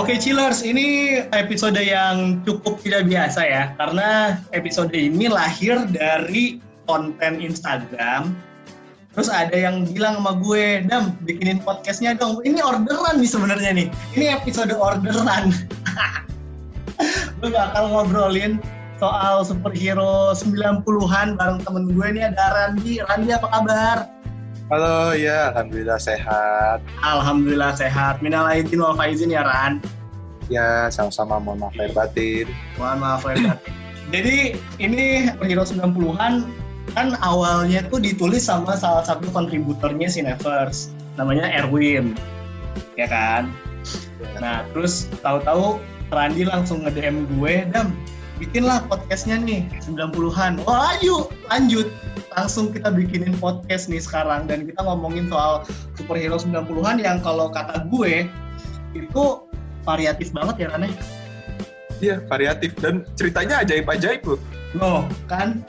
Oke 0.00 0.16
Chillers, 0.16 0.60
ini 0.60 1.20
episode 1.32 1.80
yang 1.80 2.44
cukup 2.44 2.80
tidak 2.84 3.08
biasa 3.08 3.40
ya, 3.44 3.62
karena 3.80 4.40
episode 4.52 4.92
ini 4.92 5.28
lahir 5.28 5.88
dari 5.88 6.60
konten 6.84 7.40
Instagram. 7.40 8.36
Terus 9.16 9.28
ada 9.32 9.56
yang 9.56 9.88
bilang 9.88 10.20
sama 10.20 10.36
gue, 10.40 10.84
Dam, 10.84 11.16
bikinin 11.24 11.60
podcastnya 11.64 12.16
dong. 12.16 12.44
Ini 12.44 12.60
orderan 12.60 13.20
nih 13.20 13.30
sebenarnya 13.30 13.70
nih. 13.76 13.88
Ini 14.16 14.40
episode 14.40 14.72
orderan. 14.76 15.52
gue 17.40 17.50
bakal 17.52 17.88
ngobrolin 17.88 18.60
soal 19.00 19.44
superhero 19.48 20.36
90-an 20.36 21.40
bareng 21.40 21.60
temen 21.64 21.84
gue 21.92 22.06
nih 22.12 22.28
ada 22.32 22.44
Randi. 22.52 23.00
Randi 23.00 23.30
apa 23.32 23.48
kabar? 23.48 24.19
Halo, 24.70 25.18
ya 25.18 25.50
Alhamdulillah 25.50 25.98
sehat. 25.98 26.78
Alhamdulillah 27.02 27.74
sehat. 27.74 28.22
Minal 28.22 28.46
aidin 28.46 28.78
wal 28.78 28.94
faizin 28.94 29.34
ya 29.34 29.42
Ran. 29.42 29.82
Ya, 30.46 30.86
sama-sama 30.94 31.42
mohon 31.42 31.58
maaf 31.58 31.74
lahir 31.74 31.90
batin. 31.90 32.46
Mohon 32.78 32.98
maaf 33.02 33.26
lahir 33.26 33.50
batin. 33.50 33.74
Jadi 34.14 34.36
ini 34.78 35.26
superhero 35.26 35.66
90-an 35.66 36.46
kan 36.94 37.18
awalnya 37.18 37.82
tuh 37.90 37.98
ditulis 37.98 38.46
sama 38.46 38.78
salah 38.78 39.02
satu 39.02 39.26
kontributornya 39.34 40.06
Cineverse. 40.06 40.94
Namanya 41.18 41.50
Erwin. 41.50 42.14
Ya 42.94 43.10
kan? 43.10 43.50
Nah, 44.38 44.62
terus 44.70 45.10
tahu-tahu 45.18 45.82
Randi 46.14 46.46
langsung 46.46 46.86
nge-DM 46.86 47.26
gue, 47.26 47.66
Dam, 47.74 47.90
bikinlah 48.40 48.88
podcastnya 48.88 49.36
nih 49.36 49.68
90-an. 49.84 50.64
Wah, 50.64 50.96
ayo 50.96 51.28
lanjut 51.52 51.92
langsung 52.32 52.72
kita 52.72 52.88
bikinin 52.88 53.36
podcast 53.36 53.92
nih 53.92 54.00
sekarang 54.00 54.48
dan 54.48 54.64
kita 54.64 54.80
ngomongin 54.80 55.28
soal 55.28 55.60
superhero 55.92 56.40
90-an 56.40 56.96
yang 57.04 57.20
kalau 57.20 57.52
kata 57.52 57.84
gue 57.92 58.24
itu 58.96 59.24
variatif 59.84 60.32
banget 60.32 60.64
ya 60.64 60.66
Rane? 60.72 60.88
Iya, 62.00 62.16
variatif 62.24 62.72
dan 62.80 63.04
ceritanya 63.12 63.60
ajaib-ajaib 63.60 64.24
loh. 64.24 64.40
Loh, 64.72 65.00
kan? 65.28 65.60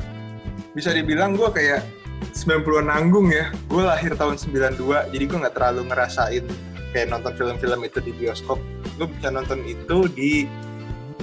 Bisa 0.72 0.95
dibilang 0.95 1.35
gue 1.35 1.52
kayak 1.52 1.83
90-an 2.31 2.88
nanggung 2.88 3.28
ya. 3.35 3.52
Gue 3.67 3.83
lahir 3.83 4.16
tahun 4.16 4.39
92, 4.39 5.11
jadi 5.11 5.23
gue 5.28 5.38
nggak 5.44 5.56
terlalu 5.59 5.91
ngerasain 5.91 6.47
kayak 6.95 7.08
nonton 7.11 7.35
film-film 7.35 7.83
itu 7.83 8.00
di 8.00 8.16
bioskop. 8.16 8.63
Gue 8.95 9.11
bisa 9.11 9.28
nonton 9.28 9.59
itu 9.67 10.08
di 10.08 10.47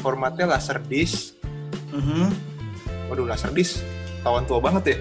formatnya 0.05 0.45
laserdisc. 0.45 1.38
Mm 1.93 2.03
-hmm. 2.03 2.27
Waduh, 3.09 3.25
laserdisc 3.25 3.81
tahun 4.23 4.45
tua 4.45 4.61
banget 4.61 4.85
ya. 4.95 4.99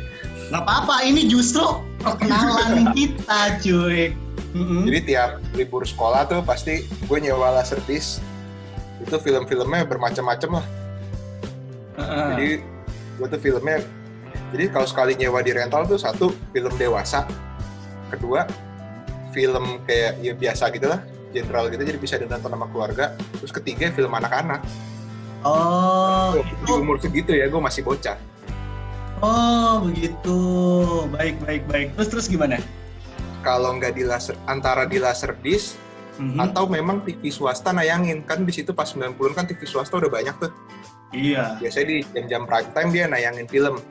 Nggak 0.48 0.64
apa-apa, 0.64 0.96
ini 1.04 1.28
justru 1.28 1.64
perkenalan 2.00 2.88
kita, 2.98 3.60
cuy. 3.60 4.16
Mm-hmm. 4.56 4.82
Jadi 4.88 5.00
tiap 5.12 5.32
libur 5.54 5.84
sekolah 5.84 6.24
tuh 6.30 6.40
pasti 6.42 6.88
gue 6.88 7.18
nyewa 7.20 7.52
laserdisc. 7.60 8.24
Itu 9.04 9.20
film-filmnya 9.20 9.84
bermacam-macam 9.86 10.64
lah. 10.64 10.66
Uh. 12.00 12.32
Jadi 12.34 12.50
gue 13.18 13.28
tuh 13.28 13.42
filmnya, 13.42 13.82
jadi 14.54 14.70
kalau 14.70 14.88
sekali 14.88 15.18
nyewa 15.18 15.42
di 15.42 15.52
rental 15.52 15.90
tuh 15.90 15.98
satu 15.98 16.30
film 16.54 16.72
dewasa, 16.78 17.26
kedua 18.14 18.46
film 19.34 19.82
kayak 19.90 20.22
ya 20.22 20.34
biasa 20.38 20.70
gitu 20.72 20.88
lah, 20.88 21.02
general 21.34 21.68
gitu, 21.74 21.82
jadi 21.82 21.98
bisa 21.98 22.16
ditonton 22.22 22.54
sama 22.54 22.70
keluarga. 22.70 23.18
Terus 23.42 23.52
ketiga 23.52 23.90
film 23.92 24.14
anak-anak. 24.14 24.62
Oh. 25.46 26.38
Di 26.42 26.72
umur 26.72 26.98
segitu 26.98 27.34
ya, 27.34 27.50
gue 27.52 27.62
masih 27.62 27.86
bocah. 27.86 28.18
Oh 29.18 29.82
begitu, 29.82 30.38
baik 31.10 31.42
baik 31.42 31.64
baik. 31.66 31.88
Terus 31.98 32.10
terus 32.14 32.26
gimana? 32.30 32.62
Kalau 33.42 33.74
nggak 33.82 33.98
di 33.98 34.06
laser, 34.06 34.38
antara 34.46 34.86
di 34.86 35.02
laser 35.02 35.34
disc 35.42 35.74
mm-hmm. 36.22 36.38
atau 36.38 36.70
memang 36.70 37.02
TV 37.02 37.34
swasta 37.34 37.74
nayangin 37.74 38.22
kan 38.22 38.46
di 38.46 38.54
situ 38.54 38.78
pas 38.78 38.86
90-an 38.94 39.34
kan 39.34 39.46
TV 39.50 39.66
swasta 39.66 39.98
udah 39.98 40.12
banyak 40.12 40.36
tuh. 40.38 40.54
Iya. 41.18 41.58
Biasanya 41.58 41.88
di 41.90 41.98
jam-jam 42.14 42.44
prime 42.46 42.70
time 42.78 42.90
dia 42.94 43.06
nayangin 43.10 43.48
film. 43.50 43.82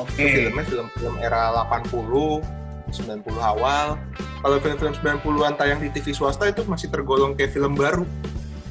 Oke. 0.00 0.16
Okay. 0.16 0.48
Filmnya 0.48 0.64
film-film 0.64 1.14
era 1.20 1.52
80, 1.68 2.40
90 2.88 3.36
awal. 3.36 4.00
Kalau 4.40 4.56
film-film 4.64 4.94
90-an 4.96 5.54
tayang 5.60 5.80
di 5.84 5.92
TV 5.92 6.16
swasta 6.16 6.48
itu 6.48 6.64
masih 6.64 6.88
tergolong 6.88 7.36
kayak 7.36 7.52
film 7.52 7.76
baru. 7.76 8.08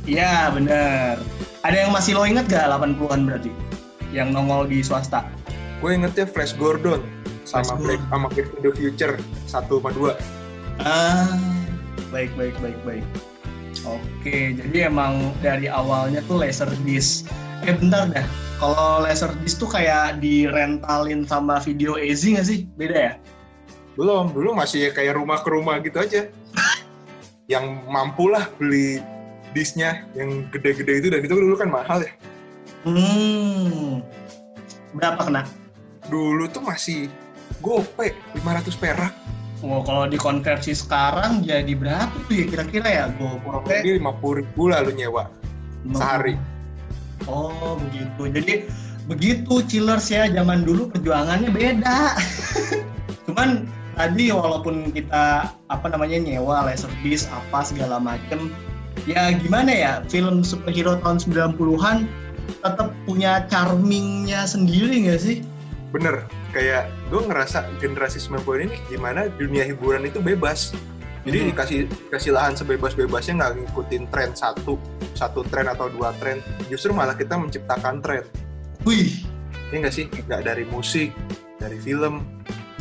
Iya, 0.09 0.49
bener. 0.57 1.21
Ada 1.61 1.85
yang 1.85 1.91
masih 1.93 2.17
lo 2.17 2.25
inget 2.25 2.49
gak 2.49 2.67
80-an 2.73 3.21
berarti? 3.29 3.51
Yang 4.09 4.27
nongol 4.33 4.65
di 4.65 4.81
swasta? 4.81 5.29
gue 5.81 5.91
ingetnya 5.97 6.29
Flash 6.29 6.53
Gordon 6.55 7.01
sama 7.41 7.73
Flash 7.81 8.05
sama 8.13 8.29
Back 8.29 8.47
to 8.53 8.57
the 8.61 8.71
Future 8.77 9.17
satu 9.49 9.81
sama 9.81 9.89
dua. 9.91 10.13
Ah 10.85 11.35
baik 12.13 12.29
baik 12.37 12.53
baik 12.61 12.77
baik. 12.85 13.05
Oke 13.81 14.53
jadi 14.61 14.93
emang 14.93 15.33
dari 15.41 15.65
awalnya 15.65 16.21
tuh 16.29 16.37
laser 16.37 16.69
disc. 16.85 17.25
Eh 17.65 17.73
bentar 17.73 18.13
dah 18.13 18.25
kalau 18.61 19.01
laser 19.01 19.33
disc 19.41 19.57
tuh 19.57 19.69
kayak 19.73 20.21
direntalin 20.21 21.25
sama 21.25 21.57
video 21.65 21.97
Easy 21.97 22.37
nggak 22.37 22.45
sih? 22.45 22.69
Beda 22.77 22.95
ya? 22.95 23.13
Belum 23.97 24.29
dulu 24.29 24.53
masih 24.53 24.93
kayak 24.93 25.17
rumah 25.17 25.41
ke 25.41 25.49
rumah 25.49 25.81
gitu 25.81 25.97
aja. 25.97 26.29
Yang 27.51 27.65
mampu 27.89 28.29
lah 28.29 28.47
beli 28.61 29.01
disnya 29.51 30.07
yang 30.15 30.47
gede-gede 30.49 31.03
itu 31.03 31.07
dan 31.11 31.21
itu 31.23 31.33
dulu 31.35 31.55
kan 31.59 31.69
mahal 31.71 31.99
ya 32.03 32.11
hmm 32.87 34.01
berapa 34.95 35.21
kena 35.27 35.43
dulu 36.11 36.47
tuh 36.51 36.63
masih 36.65 37.07
gope 37.61 38.11
500 38.35 38.75
perak. 38.81 39.13
Oh, 39.61 39.85
kalau 39.85 40.09
dikonversi 40.09 40.73
sekarang 40.73 41.45
jadi 41.45 41.69
berapa 41.77 42.09
tuh 42.25 42.33
ya 42.33 42.45
kira-kira 42.49 42.87
ya 42.89 43.05
gope? 43.13 43.69
Lebih 43.69 44.01
50 44.01 44.39
ribu 44.41 44.63
lah 44.73 44.81
lu 44.81 44.91
nyewa 44.97 45.29
sehari. 45.93 46.33
Oh 47.29 47.77
begitu. 47.77 48.21
Jadi 48.33 48.53
begitu 49.05 49.61
chillers 49.69 50.09
ya 50.09 50.25
zaman 50.33 50.65
dulu 50.65 50.89
perjuangannya 50.89 51.53
beda. 51.53 52.17
Cuman 53.29 53.69
tadi 53.93 54.33
walaupun 54.33 54.89
kita 54.89 55.53
apa 55.69 55.85
namanya 55.93 56.17
nyewa 56.17 56.65
laser 56.65 56.89
disc 57.05 57.29
apa 57.29 57.61
segala 57.61 58.01
macem 58.01 58.49
ya 59.09 59.33
gimana 59.33 59.71
ya 59.71 59.93
film 60.07 60.45
superhero 60.45 60.99
tahun 61.01 61.17
90-an 61.21 62.05
tetap 62.61 62.93
punya 63.07 63.47
charmingnya 63.49 64.45
sendiri 64.45 65.07
nggak 65.07 65.21
sih? 65.21 65.37
bener 65.91 66.23
kayak 66.55 66.87
gue 67.11 67.19
ngerasa 67.19 67.67
generasi 67.83 68.23
90 68.23 68.67
ini 68.67 68.75
gimana 68.87 69.27
dunia 69.27 69.67
hiburan 69.67 70.07
itu 70.07 70.23
bebas. 70.23 70.71
Jadi 71.21 71.37
hmm. 71.37 71.47
dikasih 71.53 71.79
kasih 72.09 72.31
lahan 72.33 72.57
sebebas-bebasnya 72.57 73.37
nggak 73.37 73.53
ngikutin 73.61 74.03
tren 74.09 74.31
satu 74.33 74.79
satu 75.13 75.45
tren 75.51 75.69
atau 75.69 75.91
dua 75.91 76.15
tren. 76.17 76.41
Justru 76.65 76.95
malah 76.95 77.13
kita 77.13 77.37
menciptakan 77.37 78.01
tren. 78.01 78.23
Wih. 78.87 79.21
Ini 79.69 79.85
nggak 79.85 79.93
sih? 79.93 80.09
Nggak 80.09 80.41
dari 80.47 80.63
musik 80.65 81.13
dari 81.61 81.77
film. 81.77 82.25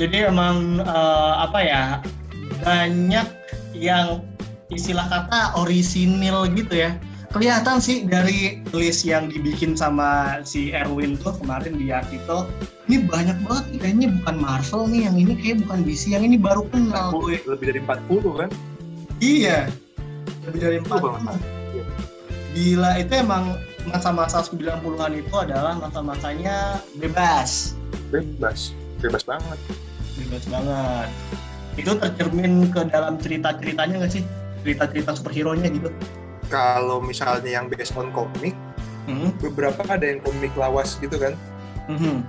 Jadi 0.00 0.24
emang 0.24 0.80
uh, 0.80 1.44
apa 1.44 1.60
ya 1.60 1.84
banyak 2.64 3.28
yang 3.76 4.24
istilah 4.70 5.06
kata 5.10 5.58
orisinil 5.58 6.46
gitu 6.54 6.86
ya. 6.86 6.96
Kelihatan 7.30 7.78
sih 7.78 8.10
dari 8.10 8.58
list 8.74 9.06
yang 9.06 9.30
dibikin 9.30 9.78
sama 9.78 10.42
si 10.42 10.74
Erwin 10.74 11.14
tuh 11.14 11.30
kemarin 11.38 11.78
di 11.78 11.94
artikel 11.94 12.42
ini 12.90 13.06
banyak 13.06 13.38
banget 13.46 13.64
kayaknya 13.78 14.08
bukan 14.18 14.36
Marvel 14.42 14.82
nih 14.90 15.06
yang 15.06 15.14
ini 15.14 15.32
kayak 15.38 15.62
bukan 15.62 15.78
DC 15.86 16.10
yang 16.10 16.26
ini 16.26 16.34
baru 16.34 16.66
kenal 16.74 17.14
gue 17.14 17.38
lebih 17.46 17.70
dari 17.70 17.80
40 17.86 18.34
kan? 18.34 18.50
Iya. 19.22 19.70
Lebih 20.50 20.58
dari 20.58 20.76
40 20.82 20.90
iya. 21.70 21.84
gila 22.50 22.90
itu 22.98 23.12
emang 23.14 23.54
masa-masa 23.86 24.42
90-an 24.42 25.12
itu 25.14 25.34
adalah 25.38 25.78
masa-masanya 25.78 26.82
bebas. 26.98 27.78
Bebas. 28.10 28.74
Bebas 28.98 29.22
banget. 29.22 29.58
Bebas 30.18 30.44
banget. 30.50 31.08
Itu 31.78 31.94
tercermin 31.94 32.74
ke 32.74 32.90
dalam 32.90 33.22
cerita-ceritanya 33.22 34.02
nggak 34.02 34.12
sih 34.18 34.26
cerita-cerita 34.62 35.16
superhero 35.16 35.52
nya 35.56 35.68
gitu. 35.72 35.90
Kalau 36.50 36.98
misalnya 37.00 37.60
yang 37.60 37.70
based 37.70 37.94
on 37.94 38.10
komik 38.10 38.54
hmm. 39.06 39.38
beberapa 39.38 39.82
ada 39.86 40.04
yang 40.04 40.20
komik 40.22 40.52
lawas 40.58 40.98
gitu 40.98 41.16
kan. 41.16 41.34
Hmm. 41.90 42.22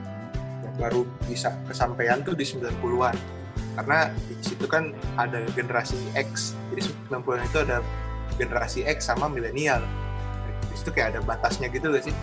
yang 0.66 0.76
baru 0.82 1.06
bisa 1.30 1.54
kesampaian 1.70 2.26
tuh 2.26 2.34
di 2.34 2.42
90-an 2.42 3.14
karena 3.78 4.10
di 4.26 4.36
situ 4.42 4.66
kan 4.66 4.92
ada 5.16 5.44
generasi 5.54 5.98
X. 6.18 6.58
Jadi 6.74 6.92
90-an 7.12 7.42
itu 7.46 7.58
ada 7.62 7.78
generasi 8.36 8.80
X 8.90 9.08
sama 9.08 9.30
milenial. 9.30 9.86
Di 10.68 10.76
situ 10.76 10.90
kayak 10.92 11.16
ada 11.18 11.20
batasnya 11.24 11.70
gitu 11.70 11.94
gak 11.94 12.10
sih? 12.10 12.16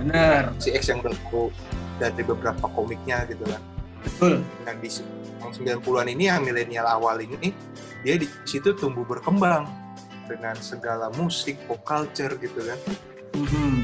Benar 0.00 0.54
si 0.62 0.72
X 0.72 0.90
yang 0.90 1.02
berlaku 1.02 1.50
dari 1.98 2.22
beberapa 2.22 2.66
komiknya 2.72 3.26
gitu 3.30 3.44
kan. 3.46 3.62
Betul. 4.02 4.34
Dan 4.64 4.78
di 4.80 4.90
yang 5.38 5.52
90-an 5.82 6.06
ini 6.10 6.24
yang 6.26 6.42
milenial 6.42 6.86
awal 6.86 7.18
ini 7.22 7.54
dia 8.06 8.14
di 8.20 8.26
situ 8.46 8.74
tumbuh 8.74 9.02
berkembang 9.02 9.66
dengan 10.28 10.54
segala 10.60 11.08
musik, 11.16 11.56
pop 11.66 11.80
culture 11.82 12.36
gitu 12.38 12.60
kan. 12.62 12.78
Mm-hmm. 13.34 13.74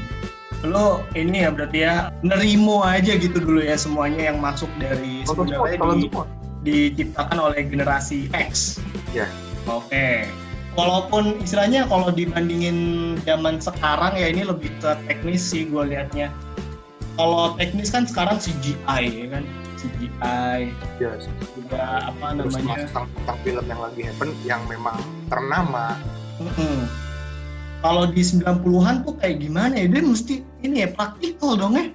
Lo 0.69 1.03
ini 1.13 1.45
ya 1.45 1.49
berarti 1.51 1.79
ya 1.83 2.09
nerimo 2.25 2.85
aja 2.85 3.17
gitu 3.17 3.37
dulu 3.37 3.61
ya 3.61 3.75
semuanya 3.75 4.33
yang 4.33 4.37
masuk 4.41 4.69
dari 4.81 5.25
sebenarnya 5.25 5.77
di, 5.97 6.07
diciptakan 6.65 7.37
oleh 7.37 7.65
generasi 7.65 8.29
X. 8.31 8.79
Ya. 9.11 9.27
Oke. 9.65 9.89
Okay. 9.89 10.17
Walaupun 10.75 11.39
istilahnya 11.39 11.87
kalau 11.87 12.11
dibandingin 12.11 13.15
zaman 13.23 13.63
sekarang 13.63 14.19
ya 14.19 14.27
ini 14.27 14.43
lebih 14.43 14.75
ke 14.83 14.91
teknis 15.07 15.39
sih 15.39 15.71
gue 15.71 15.87
liatnya. 15.87 16.29
Kalau 17.15 17.55
teknis 17.55 17.95
kan 17.95 18.03
sekarang 18.03 18.43
CGI 18.43 19.03
ya 19.07 19.27
kan, 19.39 19.43
CGI. 19.85 20.73
Ya. 20.97 21.13
Juga 21.53 22.09
apa 22.09 22.25
Terus 22.33 22.53
namanya? 22.57 22.75
Tentang, 22.89 23.05
tentang 23.13 23.37
film 23.45 23.65
yang 23.69 23.81
lagi 23.81 24.01
happen 24.01 24.29
yang 24.41 24.61
memang 24.65 24.97
ternama. 25.29 25.85
Mm 26.41 26.51
-hmm. 26.51 26.77
Kalau 27.85 28.03
di 28.09 28.23
90-an 28.25 29.05
tuh 29.05 29.13
kayak 29.21 29.45
gimana 29.45 29.77
ya? 29.77 29.85
Dia 29.85 30.01
mesti 30.01 30.41
ini 30.65 30.81
ya 30.81 30.89
praktikal 30.89 31.53
dong 31.53 31.77
ya? 31.77 31.85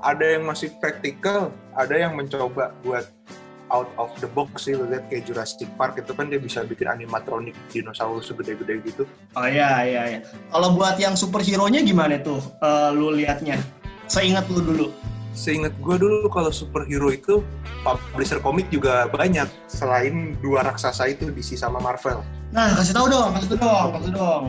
Ada 0.00 0.38
yang 0.38 0.48
masih 0.48 0.72
praktikal, 0.80 1.52
ada 1.76 1.92
yang 1.92 2.16
mencoba 2.16 2.72
buat 2.80 3.04
out 3.68 3.92
of 4.00 4.08
the 4.24 4.28
box 4.32 4.64
sih 4.64 4.72
lo 4.72 4.88
lihat 4.88 5.12
kayak 5.12 5.28
Jurassic 5.28 5.68
Park 5.76 6.00
itu 6.00 6.16
kan 6.16 6.32
dia 6.32 6.40
bisa 6.40 6.64
bikin 6.64 6.88
animatronik 6.88 7.52
dinosaurus 7.68 8.32
segede-gede 8.32 8.80
gitu. 8.88 9.04
Oh 9.36 9.44
iya 9.44 9.84
iya 9.84 10.02
iya. 10.16 10.20
Kalau 10.48 10.72
buat 10.72 10.96
yang 10.96 11.12
superhero-nya 11.12 11.84
gimana 11.84 12.16
tuh 12.24 12.40
uh, 12.64 12.90
lu 12.96 13.12
liatnya? 13.12 13.60
Seingat 14.08 14.48
lu 14.48 14.64
dulu. 14.64 14.88
Seingat 15.38 15.70
gue 15.78 15.96
dulu 16.02 16.26
kalau 16.26 16.50
superhero 16.50 17.14
itu 17.14 17.46
publisher 17.86 18.42
komik 18.42 18.66
juga 18.74 19.06
banyak 19.06 19.46
selain 19.70 20.34
dua 20.42 20.66
raksasa 20.66 21.14
itu 21.14 21.30
DC 21.30 21.54
sama 21.54 21.78
Marvel. 21.78 22.26
Nah, 22.50 22.74
kasih 22.74 22.98
tahu 22.98 23.06
dong, 23.06 23.30
kasih 23.38 23.54
tahu 23.54 23.60
dong, 23.62 23.88
kasih 23.94 24.12
dong. 24.18 24.42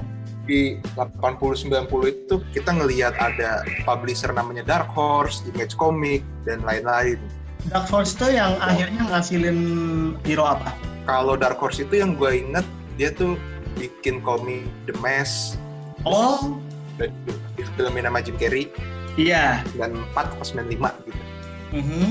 Di 0.50 0.82
80 0.98 1.70
90 1.70 2.10
itu 2.10 2.36
kita 2.58 2.74
ngelihat 2.74 3.14
ada 3.22 3.62
publisher 3.86 4.34
namanya 4.34 4.66
Dark 4.66 4.90
Horse, 4.98 5.46
Image 5.46 5.78
Comic 5.78 6.26
dan 6.42 6.66
lain-lain 6.66 7.22
Dark 7.68 7.92
Horse 7.92 8.16
itu 8.16 8.40
yang 8.40 8.56
akhirnya 8.64 9.04
ngasilin 9.12 9.60
hero 10.24 10.48
apa? 10.48 10.72
Kalau 11.04 11.36
Dark 11.36 11.60
Horse 11.60 11.84
itu 11.84 12.00
yang 12.00 12.16
gue 12.16 12.40
inget 12.40 12.64
dia 12.96 13.12
tuh 13.12 13.36
bikin 13.76 14.24
komik 14.24 14.64
The 14.88 14.96
Mask. 15.04 15.60
Oh. 16.08 16.56
Dan 16.96 17.12
di 17.60 17.64
filmnya 17.76 18.08
nama 18.08 18.24
Jim 18.24 18.40
Carrey. 18.40 18.72
Iya. 19.16 19.64
Dan 19.78 20.04
4 20.14 20.38
pas 20.38 20.50
95 20.50 21.08
gitu. 21.08 21.22
Mm 21.74 21.84
-hmm. 21.86 22.06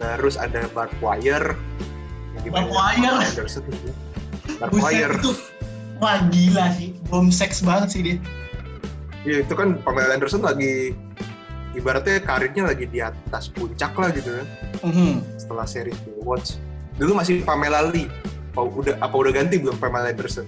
Terus 0.00 0.34
ada 0.40 0.66
Barbed 0.72 0.98
Wire. 0.98 1.56
Barbed 2.48 2.72
Wire? 2.72 3.20
Barbed 4.58 4.80
Wire. 4.80 5.14
Itu, 5.20 5.32
wah 6.02 6.18
gila 6.32 6.72
sih. 6.74 6.96
Bom 7.06 7.30
seks 7.30 7.62
banget 7.62 7.88
sih 7.94 8.00
dia. 8.02 8.16
Iya 9.22 9.46
itu 9.46 9.54
kan 9.54 9.78
Pamela 9.86 10.18
Anderson 10.18 10.42
lagi 10.42 10.98
ibaratnya 11.72 12.20
karirnya 12.20 12.64
lagi 12.68 12.84
di 12.88 13.00
atas 13.00 13.48
puncak 13.48 13.96
lah 13.96 14.12
gitu 14.12 14.30
kan 14.40 14.46
mm-hmm. 14.84 15.12
setelah 15.40 15.64
seri 15.64 15.92
Watch 16.20 16.60
dulu 17.00 17.16
masih 17.16 17.40
Pamela 17.42 17.88
Lee 17.88 18.08
oh, 18.56 18.68
udah 18.68 19.00
apa 19.00 19.14
udah 19.16 19.32
ganti 19.32 19.56
belum 19.56 19.80
Pamela 19.80 20.12
Anderson 20.12 20.44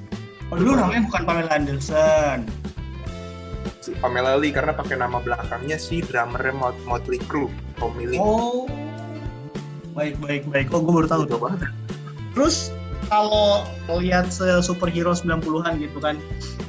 oh 0.52 0.56
dulu 0.56 0.76
namanya 0.76 1.08
bukan 1.08 1.22
Pamela 1.24 1.50
Anderson 1.52 2.44
si 3.84 3.92
Pamela 4.00 4.40
Lee 4.40 4.48
karena 4.48 4.72
pakai 4.72 4.96
nama 4.96 5.20
belakangnya 5.20 5.76
si 5.76 6.00
drummernya 6.00 6.56
Mot 6.56 6.76
Motley 6.88 7.20
Crue 7.28 7.52
Tommy 7.76 8.08
Lee 8.08 8.16
oh. 8.16 8.64
Baik 9.92 10.18
baik 10.24 10.48
baik. 10.48 10.72
Oh 10.72 10.80
gue 10.80 11.04
baru 11.04 11.06
tahu 11.06 11.28
banget 11.36 11.68
terus 12.32 12.72
kalau 13.12 13.62
lihat 14.00 14.32
superhero 14.64 15.12
90-an 15.12 15.76
gitu 15.78 16.00
kan 16.00 16.16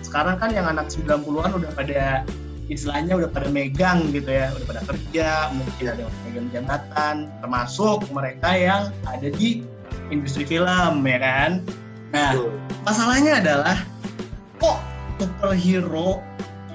sekarang 0.04 0.36
kan 0.38 0.52
yang 0.52 0.68
anak 0.68 0.92
90-an 0.92 1.56
udah 1.56 1.72
pada 1.74 2.28
istilahnya 2.70 3.18
udah 3.18 3.30
pada 3.30 3.48
megang 3.50 4.10
gitu 4.10 4.30
ya, 4.30 4.50
udah 4.58 4.66
pada 4.66 4.82
kerja, 4.90 5.54
mungkin 5.54 5.86
ada 5.86 6.02
yang 6.02 6.14
megang 6.26 6.48
jabatan, 6.50 7.16
termasuk 7.42 8.02
mereka 8.10 8.50
yang 8.58 8.82
ada 9.06 9.30
di 9.30 9.62
industri 10.10 10.50
film 10.50 11.06
ya 11.06 11.20
kan. 11.22 11.62
Nah, 12.10 12.34
masalahnya 12.86 13.38
adalah 13.38 13.78
kok 14.58 14.82
superhero 15.22 16.26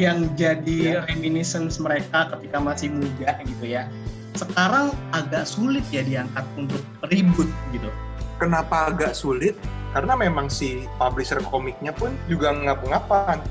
yang 0.01 0.33
jadi 0.33 0.79
ya. 0.81 1.01
reminiscence 1.05 1.77
mereka 1.77 2.33
ketika 2.33 2.57
masih 2.57 2.89
muda 2.89 3.37
gitu 3.45 3.65
ya. 3.69 3.85
Sekarang 4.33 4.97
agak 5.13 5.45
sulit 5.45 5.85
ya 5.93 6.01
diangkat 6.01 6.47
untuk 6.57 6.81
ribut 7.13 7.51
gitu. 7.77 7.93
Kenapa 8.41 8.89
agak 8.89 9.13
sulit? 9.13 9.53
Karena 9.93 10.17
memang 10.17 10.49
si 10.49 10.89
publisher 10.97 11.45
komiknya 11.45 11.93
pun 11.93 12.17
juga 12.25 12.57
ngap-ngapan 12.57 13.45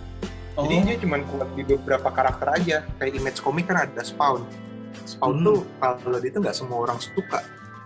Oh. 0.60 0.68
Jadi 0.68 0.76
dia 0.84 0.96
cuma 1.00 1.24
kuat 1.24 1.48
di 1.56 1.64
beberapa 1.64 2.12
karakter 2.12 2.48
aja. 2.52 2.78
Kayak 3.00 3.12
image 3.16 3.40
komik 3.40 3.72
kan 3.72 3.88
ada 3.88 4.04
Spawn. 4.04 4.44
Spawn 5.08 5.40
hmm. 5.40 5.48
tuh 5.48 5.60
kalau 5.80 6.20
dia 6.20 6.32
tuh 6.36 6.42
nggak 6.44 6.58
semua 6.60 6.78
orang 6.84 7.00
suka. 7.00 7.40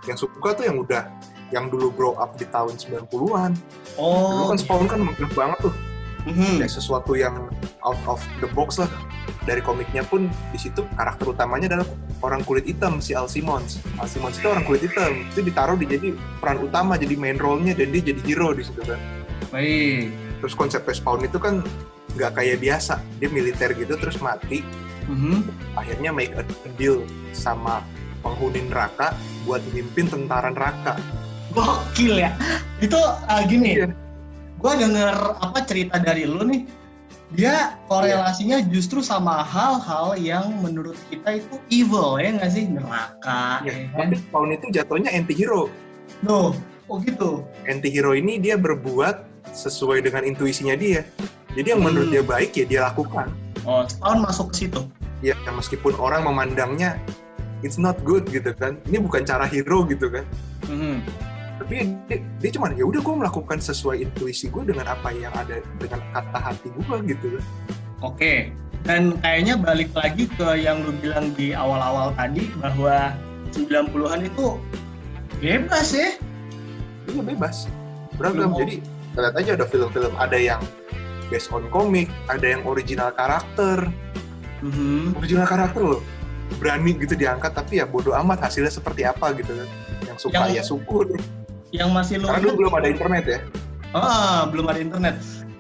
Yang 0.10 0.26
suka 0.26 0.58
tuh 0.58 0.66
yang 0.66 0.82
udah 0.82 1.06
yang 1.54 1.70
dulu 1.70 1.94
grow 1.94 2.14
up 2.18 2.34
di 2.34 2.50
tahun 2.50 2.74
90-an. 2.82 3.54
Oh. 4.02 4.26
Dulu 4.34 4.44
kan 4.50 4.58
Spawn 4.58 4.86
kan 4.90 5.00
megah 5.06 5.32
banget 5.38 5.70
tuh. 5.70 5.74
Mm-hmm. 6.24 6.64
Kayak 6.64 6.72
sesuatu 6.72 7.14
yang 7.20 7.52
out 7.84 8.00
of 8.08 8.20
the 8.40 8.48
box 8.56 8.80
lah. 8.80 8.88
Dari 9.44 9.60
komiknya 9.60 10.08
pun 10.08 10.32
di 10.56 10.60
situ 10.60 10.88
karakter 10.96 11.36
utamanya 11.36 11.76
adalah 11.76 11.88
orang 12.24 12.48
kulit 12.48 12.64
hitam 12.64 13.04
si 13.04 13.12
Al 13.12 13.28
Simmons. 13.28 13.84
Al 14.00 14.08
Simmons 14.08 14.40
itu 14.40 14.48
orang 14.48 14.64
kulit 14.64 14.88
hitam. 14.88 15.28
Itu 15.36 15.44
ditaruh 15.44 15.76
di 15.76 15.86
jadi 15.88 16.16
peran 16.40 16.64
utama 16.64 16.96
jadi 16.96 17.20
main 17.20 17.36
role-nya 17.36 17.76
dan 17.76 17.92
dia 17.92 18.14
jadi 18.16 18.22
hero 18.24 18.56
di 18.56 18.64
situ 18.64 18.80
kan. 18.88 19.00
Baik. 19.52 20.16
Terus 20.40 20.54
konsep 20.56 20.84
Spawn 20.88 21.28
itu 21.28 21.40
kan 21.40 21.60
nggak 22.14 22.32
kayak 22.38 22.58
biasa 22.62 23.02
dia 23.18 23.30
militer 23.30 23.74
gitu 23.74 23.98
terus 23.98 24.22
mati 24.22 24.62
mm-hmm. 25.10 25.50
akhirnya 25.74 26.14
make 26.14 26.34
a 26.38 26.46
deal 26.78 27.02
sama 27.34 27.82
penghuni 28.22 28.70
neraka 28.70 29.18
buat 29.44 29.60
mimpin 29.74 30.06
tentara 30.06 30.54
neraka 30.54 30.98
gokil 31.54 32.22
ya 32.22 32.32
itu 32.82 32.98
uh, 32.98 33.42
gini 33.50 33.86
yeah. 33.86 33.92
Gue 34.64 34.74
denger 34.80 35.16
apa 35.44 35.60
cerita 35.68 36.00
dari 36.00 36.24
lu 36.24 36.48
nih 36.48 36.64
dia 37.36 37.76
korelasinya 37.92 38.64
yeah. 38.64 38.70
justru 38.72 39.04
sama 39.04 39.44
hal-hal 39.44 40.16
yang 40.16 40.54
menurut 40.64 40.96
kita 41.12 41.44
itu 41.44 41.56
evil 41.68 42.16
ya 42.16 42.40
nggak 42.40 42.52
sih 42.54 42.72
neraka 42.72 43.60
yeah. 43.68 43.76
ya 43.76 43.92
kan? 43.92 44.08
tapi 44.08 44.16
Spawn 44.24 44.50
itu 44.56 44.66
jatuhnya 44.72 45.12
anti 45.12 45.36
hero 45.36 45.68
no 46.24 46.56
oh 46.88 46.98
gitu 47.04 47.44
anti 47.68 47.92
hero 47.92 48.16
ini 48.16 48.40
dia 48.40 48.56
berbuat 48.56 49.28
sesuai 49.52 50.08
dengan 50.08 50.24
intuisinya 50.24 50.80
dia 50.80 51.04
jadi 51.54 51.78
yang 51.78 51.82
menurut 51.86 52.10
hmm. 52.10 52.16
dia 52.18 52.24
baik 52.26 52.52
ya 52.58 52.66
dia 52.66 52.82
lakukan. 52.90 53.30
Oh, 53.64 53.86
setahun 53.86 54.20
masuk 54.26 54.48
ke 54.52 54.66
situ. 54.66 54.82
Ya, 55.24 55.38
meskipun 55.48 55.96
orang 56.02 56.26
memandangnya 56.26 56.98
it's 57.62 57.78
not 57.78 57.96
good 58.02 58.26
gitu 58.34 58.52
kan. 58.58 58.82
Ini 58.90 59.00
bukan 59.00 59.24
cara 59.24 59.46
hero 59.46 59.86
gitu 59.86 60.10
kan. 60.10 60.26
Hmm. 60.66 61.00
Tapi 61.74 61.90
dia, 62.06 62.22
dia 62.38 62.50
cuma 62.54 62.70
ya 62.70 62.86
udah 62.86 63.02
gue 63.02 63.16
melakukan 63.18 63.58
sesuai 63.58 64.06
intuisi 64.06 64.46
gue 64.46 64.62
dengan 64.62 64.94
apa 64.94 65.10
yang 65.10 65.34
ada 65.34 65.58
dengan 65.82 66.06
kata 66.14 66.38
hati 66.38 66.70
gue 66.70 66.98
gitu. 67.10 67.42
Oke. 68.06 68.54
Dan 68.86 69.18
kayaknya 69.26 69.58
balik 69.58 69.90
lagi 69.98 70.30
ke 70.30 70.60
yang 70.62 70.86
lu 70.86 70.94
bilang 71.02 71.34
di 71.34 71.58
awal-awal 71.58 72.14
tadi 72.14 72.46
bahwa 72.62 73.18
90-an 73.58 74.22
itu 74.22 74.62
bebas 75.42 75.98
ya. 75.98 76.14
Iya 77.10 77.22
bebas. 77.26 77.66
Beragam. 78.22 78.54
Jadi 78.54 78.86
lihat 79.18 79.34
aja 79.34 79.52
ada 79.58 79.66
film-film 79.66 80.14
ada 80.14 80.38
yang 80.38 80.62
based 81.34 81.50
on 81.50 81.66
komik, 81.74 82.06
ada 82.30 82.54
yang 82.54 82.62
original 82.70 83.10
karakter. 83.18 83.90
Mm-hmm. 84.62 85.18
Original 85.18 85.50
karakter 85.50 85.82
loh. 85.82 86.02
Berani 86.62 86.94
gitu 87.02 87.18
diangkat, 87.18 87.50
tapi 87.58 87.82
ya 87.82 87.90
bodoh 87.90 88.14
amat 88.14 88.46
hasilnya 88.46 88.70
seperti 88.70 89.10
apa 89.10 89.34
gitu 89.34 89.58
kan. 89.58 89.70
Yang 90.06 90.18
suka 90.30 90.54
yang, 90.54 90.60
ya 90.60 90.62
syukur. 90.62 91.10
Yang 91.74 91.90
masih 91.90 92.16
lo 92.22 92.30
Karena 92.30 92.42
dulu 92.46 92.54
belum 92.62 92.74
ada 92.78 92.88
internet 92.88 93.24
ya. 93.26 93.40
Ah, 93.98 94.46
belum 94.46 94.66
ada 94.70 94.80
internet. 94.80 95.16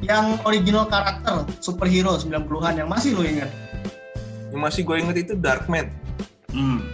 Yang 0.06 0.26
original 0.46 0.86
karakter 0.86 1.50
superhero 1.58 2.14
90-an 2.22 2.74
yang 2.78 2.90
masih 2.90 3.18
lo 3.18 3.26
ingat? 3.26 3.50
Yang 4.54 4.62
masih 4.62 4.82
gue 4.86 4.96
inget 5.02 5.18
itu 5.26 5.34
Darkman. 5.34 5.90
Hmm. 6.54 6.86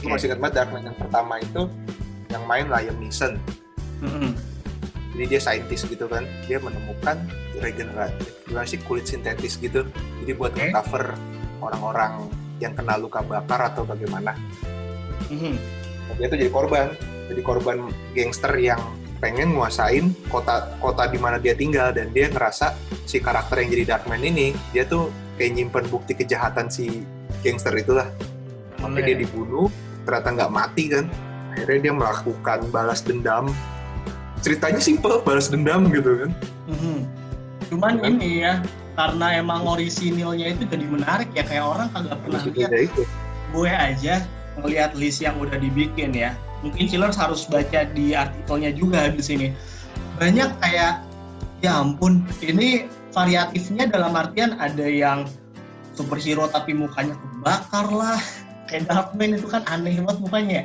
Gue 0.00 0.08
masih 0.08 0.32
inget 0.32 0.40
banget 0.40 0.64
Darkman 0.64 0.88
yang 0.88 0.96
pertama 0.96 1.36
itu 1.36 1.68
yang 2.32 2.42
main 2.48 2.66
Liam 2.66 2.96
Neeson. 2.96 3.36
Mm-hmm 4.00 4.52
jadi 5.12 5.24
dia 5.28 5.40
saintis 5.40 5.84
gitu 5.84 6.08
kan 6.08 6.24
dia 6.48 6.56
menemukan 6.58 7.20
regeneratif 7.60 8.32
gimana 8.48 8.66
sih 8.66 8.80
kulit 8.80 9.04
sintetis 9.04 9.60
gitu 9.60 9.84
jadi 10.24 10.32
buat 10.36 10.52
okay. 10.56 10.72
cover 10.72 11.12
orang-orang 11.60 12.32
yang 12.58 12.72
kena 12.72 12.96
luka 12.96 13.20
bakar 13.20 13.72
atau 13.72 13.84
bagaimana 13.84 14.32
mm-hmm. 15.28 15.54
dia 16.16 16.26
tuh 16.32 16.38
jadi 16.40 16.52
korban 16.52 16.96
jadi 17.30 17.40
korban 17.44 17.90
gangster 18.16 18.52
yang 18.58 18.80
pengen 19.22 19.54
nguasain 19.54 20.10
kota 20.26 20.74
kota 20.82 21.06
di 21.06 21.18
mana 21.22 21.38
dia 21.38 21.54
tinggal 21.54 21.94
dan 21.94 22.10
dia 22.10 22.26
ngerasa 22.26 22.74
si 23.06 23.22
karakter 23.22 23.62
yang 23.62 23.70
jadi 23.78 23.84
Darkman 23.94 24.18
ini 24.18 24.50
dia 24.74 24.82
tuh 24.82 25.14
kayak 25.38 25.54
nyimpen 25.54 25.86
bukti 25.86 26.18
kejahatan 26.18 26.66
si 26.66 27.06
gangster 27.46 27.70
itulah 27.78 28.10
makanya 28.82 29.14
dia 29.14 29.16
dibunuh 29.22 29.70
ternyata 30.02 30.28
nggak 30.34 30.52
mati 30.52 30.84
kan 30.90 31.06
akhirnya 31.54 31.78
dia 31.78 31.92
melakukan 31.94 32.58
balas 32.74 33.00
dendam 33.06 33.46
ceritanya 34.42 34.82
simpel 34.82 35.22
balas 35.22 35.46
dendam 35.46 35.86
gitu 35.94 36.26
kan 36.26 36.30
mm-hmm. 36.66 36.98
cuman 37.70 37.94
kan? 38.02 38.10
ini 38.10 38.42
ya 38.42 38.58
karena 38.98 39.26
emang 39.38 39.62
orisinilnya 39.64 40.52
itu 40.52 40.66
jadi 40.66 40.84
menarik 40.84 41.30
ya 41.32 41.46
kayak 41.46 41.64
orang 41.64 41.88
kagak 41.94 42.18
pernah 42.26 42.42
lihat 42.50 42.72
itu. 42.74 43.02
gue 43.54 43.70
aja 43.70 44.14
ngelihat 44.58 44.90
list 44.98 45.22
yang 45.22 45.38
udah 45.38 45.56
dibikin 45.56 46.10
ya 46.12 46.34
mungkin 46.62 46.86
chillers 46.88 47.18
harus 47.18 47.44
baca 47.50 47.84
di 47.92 48.14
artikelnya 48.14 48.70
juga 48.72 49.10
di 49.10 49.22
sini. 49.22 49.46
Banyak 50.16 50.62
kayak 50.62 51.02
ya 51.62 51.78
ampun 51.82 52.22
ini 52.42 52.86
variatifnya 53.14 53.90
dalam 53.90 54.14
artian 54.16 54.56
ada 54.58 54.86
yang 54.86 55.28
superhero 55.92 56.48
tapi 56.48 56.72
mukanya 56.72 57.18
kebakar 57.18 57.86
lah. 57.92 58.20
Kayak 58.70 58.88
Darkman 58.88 59.36
itu 59.36 59.46
kan 59.50 59.60
aneh 59.68 60.00
banget 60.00 60.18
mukanya. 60.22 60.60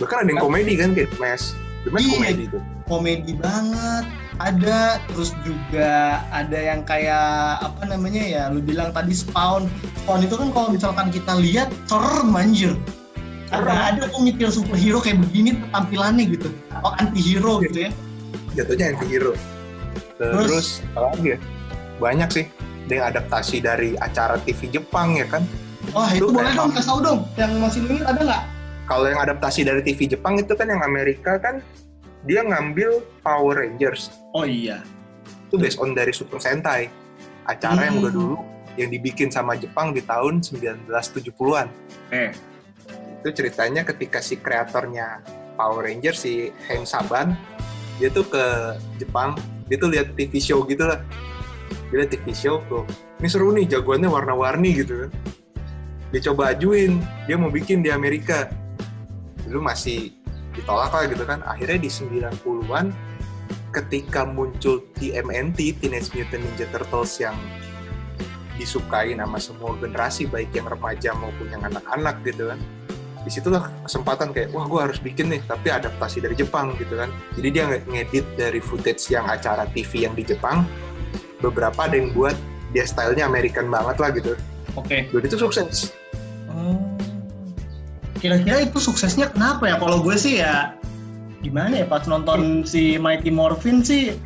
Bahkan 0.00 0.26
ada 0.26 0.30
yang 0.34 0.42
komedi 0.42 0.74
kan 0.74 0.90
kayak 0.96 1.12
Mas 1.22 1.54
The 1.86 1.92
Mask 1.92 2.02
Iya. 2.02 2.16
komedi 2.18 2.44
tuh 2.50 2.62
komedi 2.84 3.32
banget. 3.36 4.04
Ada 4.42 4.98
terus 5.08 5.30
juga 5.46 6.18
ada 6.34 6.58
yang 6.58 6.82
kayak 6.82 7.62
apa 7.62 7.86
namanya 7.86 8.18
ya 8.18 8.42
lu 8.50 8.58
bilang 8.58 8.90
tadi 8.90 9.14
Spawn. 9.14 9.70
Spawn 10.02 10.26
itu 10.26 10.34
kan 10.34 10.48
kalau 10.50 10.68
misalkan 10.74 11.08
kita 11.14 11.38
lihat 11.38 11.70
serem 11.86 12.34
anjir 12.34 12.74
Serem. 13.62 13.76
ada 13.76 14.02
tuh 14.08 14.20
mikir 14.20 14.48
superhero 14.48 14.98
kayak 14.98 15.18
begini 15.22 15.50
tampilannya 15.70 16.24
gitu. 16.32 16.48
Oh 16.82 16.92
anti 16.96 17.20
hero 17.20 17.60
gitu 17.60 17.86
ya. 17.86 17.90
Jatuhnya 18.54 18.94
anti 18.94 19.06
hero 19.06 19.32
Terus? 20.14 20.46
terus 20.46 20.66
apa 20.94 21.10
lagi 21.14 21.28
ya? 21.34 21.38
Banyak 21.98 22.28
sih. 22.30 22.46
Ada 22.84 22.92
yang 22.92 23.06
adaptasi 23.10 23.56
dari 23.58 23.88
acara 23.96 24.36
TV 24.40 24.68
Jepang 24.68 25.16
ya 25.16 25.26
kan? 25.26 25.42
Wah 25.90 26.08
itu 26.12 26.28
Itu 26.28 26.36
boleh 26.36 26.52
dong 26.52 26.70
kasih 26.70 26.88
tau 26.88 27.00
dong. 27.00 27.20
Yang 27.34 27.50
masih 27.58 27.80
dulu 27.82 28.02
ada 28.02 28.20
nggak? 28.20 28.42
Kalau 28.84 29.06
yang 29.08 29.20
adaptasi 29.20 29.60
dari 29.64 29.80
TV 29.80 30.00
Jepang 30.06 30.36
itu 30.36 30.52
kan 30.52 30.68
yang 30.68 30.80
Amerika 30.80 31.36
kan 31.36 31.64
dia 32.24 32.40
ngambil 32.40 33.00
Power 33.20 33.58
Rangers. 33.58 34.12
Oh 34.32 34.44
iya. 34.44 34.84
Itu 35.48 35.56
based 35.56 35.78
on 35.78 35.92
dari 35.92 36.12
Super 36.12 36.36
Sentai. 36.38 36.92
Acara 37.44 37.84
yang 37.84 37.96
Hmm. 37.96 38.04
udah 38.04 38.12
dulu 38.12 38.36
yang 38.74 38.90
dibikin 38.90 39.28
sama 39.28 39.54
Jepang 39.54 39.90
di 39.90 40.00
tahun 40.00 40.42
1970-an 40.42 41.68
eh 42.10 42.34
itu 43.24 43.40
ceritanya 43.40 43.88
ketika 43.88 44.20
si 44.20 44.36
kreatornya 44.36 45.24
Power 45.56 45.88
Rangers 45.88 46.28
si 46.28 46.52
Hen 46.68 46.84
Saban 46.84 47.32
dia 47.96 48.12
tuh 48.12 48.28
ke 48.28 48.76
Jepang 49.00 49.32
dia 49.64 49.80
tuh 49.80 49.88
lihat 49.88 50.12
TV 50.12 50.36
show 50.44 50.60
gitu 50.68 50.84
lah. 50.84 51.00
Dia 51.88 52.04
lihat 52.04 52.12
TV 52.12 52.36
show 52.36 52.60
tuh 52.68 52.84
ini 53.16 53.28
seru 53.32 53.48
nih 53.56 53.64
jagoannya 53.64 54.12
warna-warni 54.12 54.76
gitu 54.76 55.08
kan. 55.08 55.10
Dia 56.12 56.20
coba 56.28 56.52
ajuin 56.52 57.00
dia 57.24 57.40
mau 57.40 57.48
bikin 57.48 57.80
di 57.80 57.88
Amerika. 57.88 58.52
Dulu 59.48 59.64
masih 59.64 60.12
ditolak 60.52 60.92
lah 60.92 61.08
gitu 61.08 61.24
kan. 61.24 61.40
Akhirnya 61.48 61.80
di 61.80 61.88
90-an 61.88 62.92
ketika 63.72 64.28
muncul 64.28 64.84
TMNT 65.00 65.80
Teenage 65.80 66.12
Mutant 66.12 66.44
Ninja 66.44 66.68
Turtles 66.68 67.16
yang 67.16 67.32
disukai 68.60 69.16
sama 69.16 69.40
semua 69.40 69.72
generasi 69.80 70.28
baik 70.28 70.52
yang 70.52 70.68
remaja 70.68 71.16
maupun 71.16 71.48
yang 71.48 71.64
anak-anak 71.64 72.20
gitu 72.22 72.52
kan 72.52 72.60
di 73.24 73.30
situlah 73.30 73.66
kesempatan 73.80 74.30
kayak 74.30 74.52
wah 74.52 74.64
gue 74.64 74.80
harus 74.82 74.98
bikin 74.98 75.26
nih 75.26 75.40
tapi 75.42 75.68
adaptasi 75.68 76.20
dari 76.20 76.32
Jepang 76.34 76.76
gitu 76.76 76.94
kan 76.94 77.08
jadi 77.34 77.48
dia 77.50 77.62
nge- 77.66 77.84
ngedit 77.86 78.26
dari 78.34 78.60
footage 78.60 79.08
yang 79.08 79.24
acara 79.24 79.64
TV 79.66 80.04
yang 80.04 80.12
di 80.12 80.22
Jepang 80.22 80.68
beberapa 81.38 81.76
ada 81.80 81.94
yang 81.94 82.12
buat 82.12 82.36
dia 82.70 82.84
stylenya 82.84 83.24
American 83.24 83.66
banget 83.66 83.96
lah 83.96 84.10
gitu 84.10 84.32
oke 84.74 84.96
dan 85.02 85.22
itu 85.22 85.36
sukses 85.36 85.90
Oh. 86.46 86.78
Kira-kira 88.14 88.62
itu 88.62 88.78
suksesnya 88.78 89.26
kenapa 89.28 89.66
ya? 89.66 89.76
Kalau 89.76 89.98
gue 89.98 90.14
sih 90.14 90.38
ya 90.38 90.72
gimana 91.40 91.76
ya 91.76 91.84
pas 91.84 92.04
nonton 92.04 92.62
si 92.62 92.96
Mighty 92.96 93.28
Morphin 93.28 93.82
sih 93.82 94.16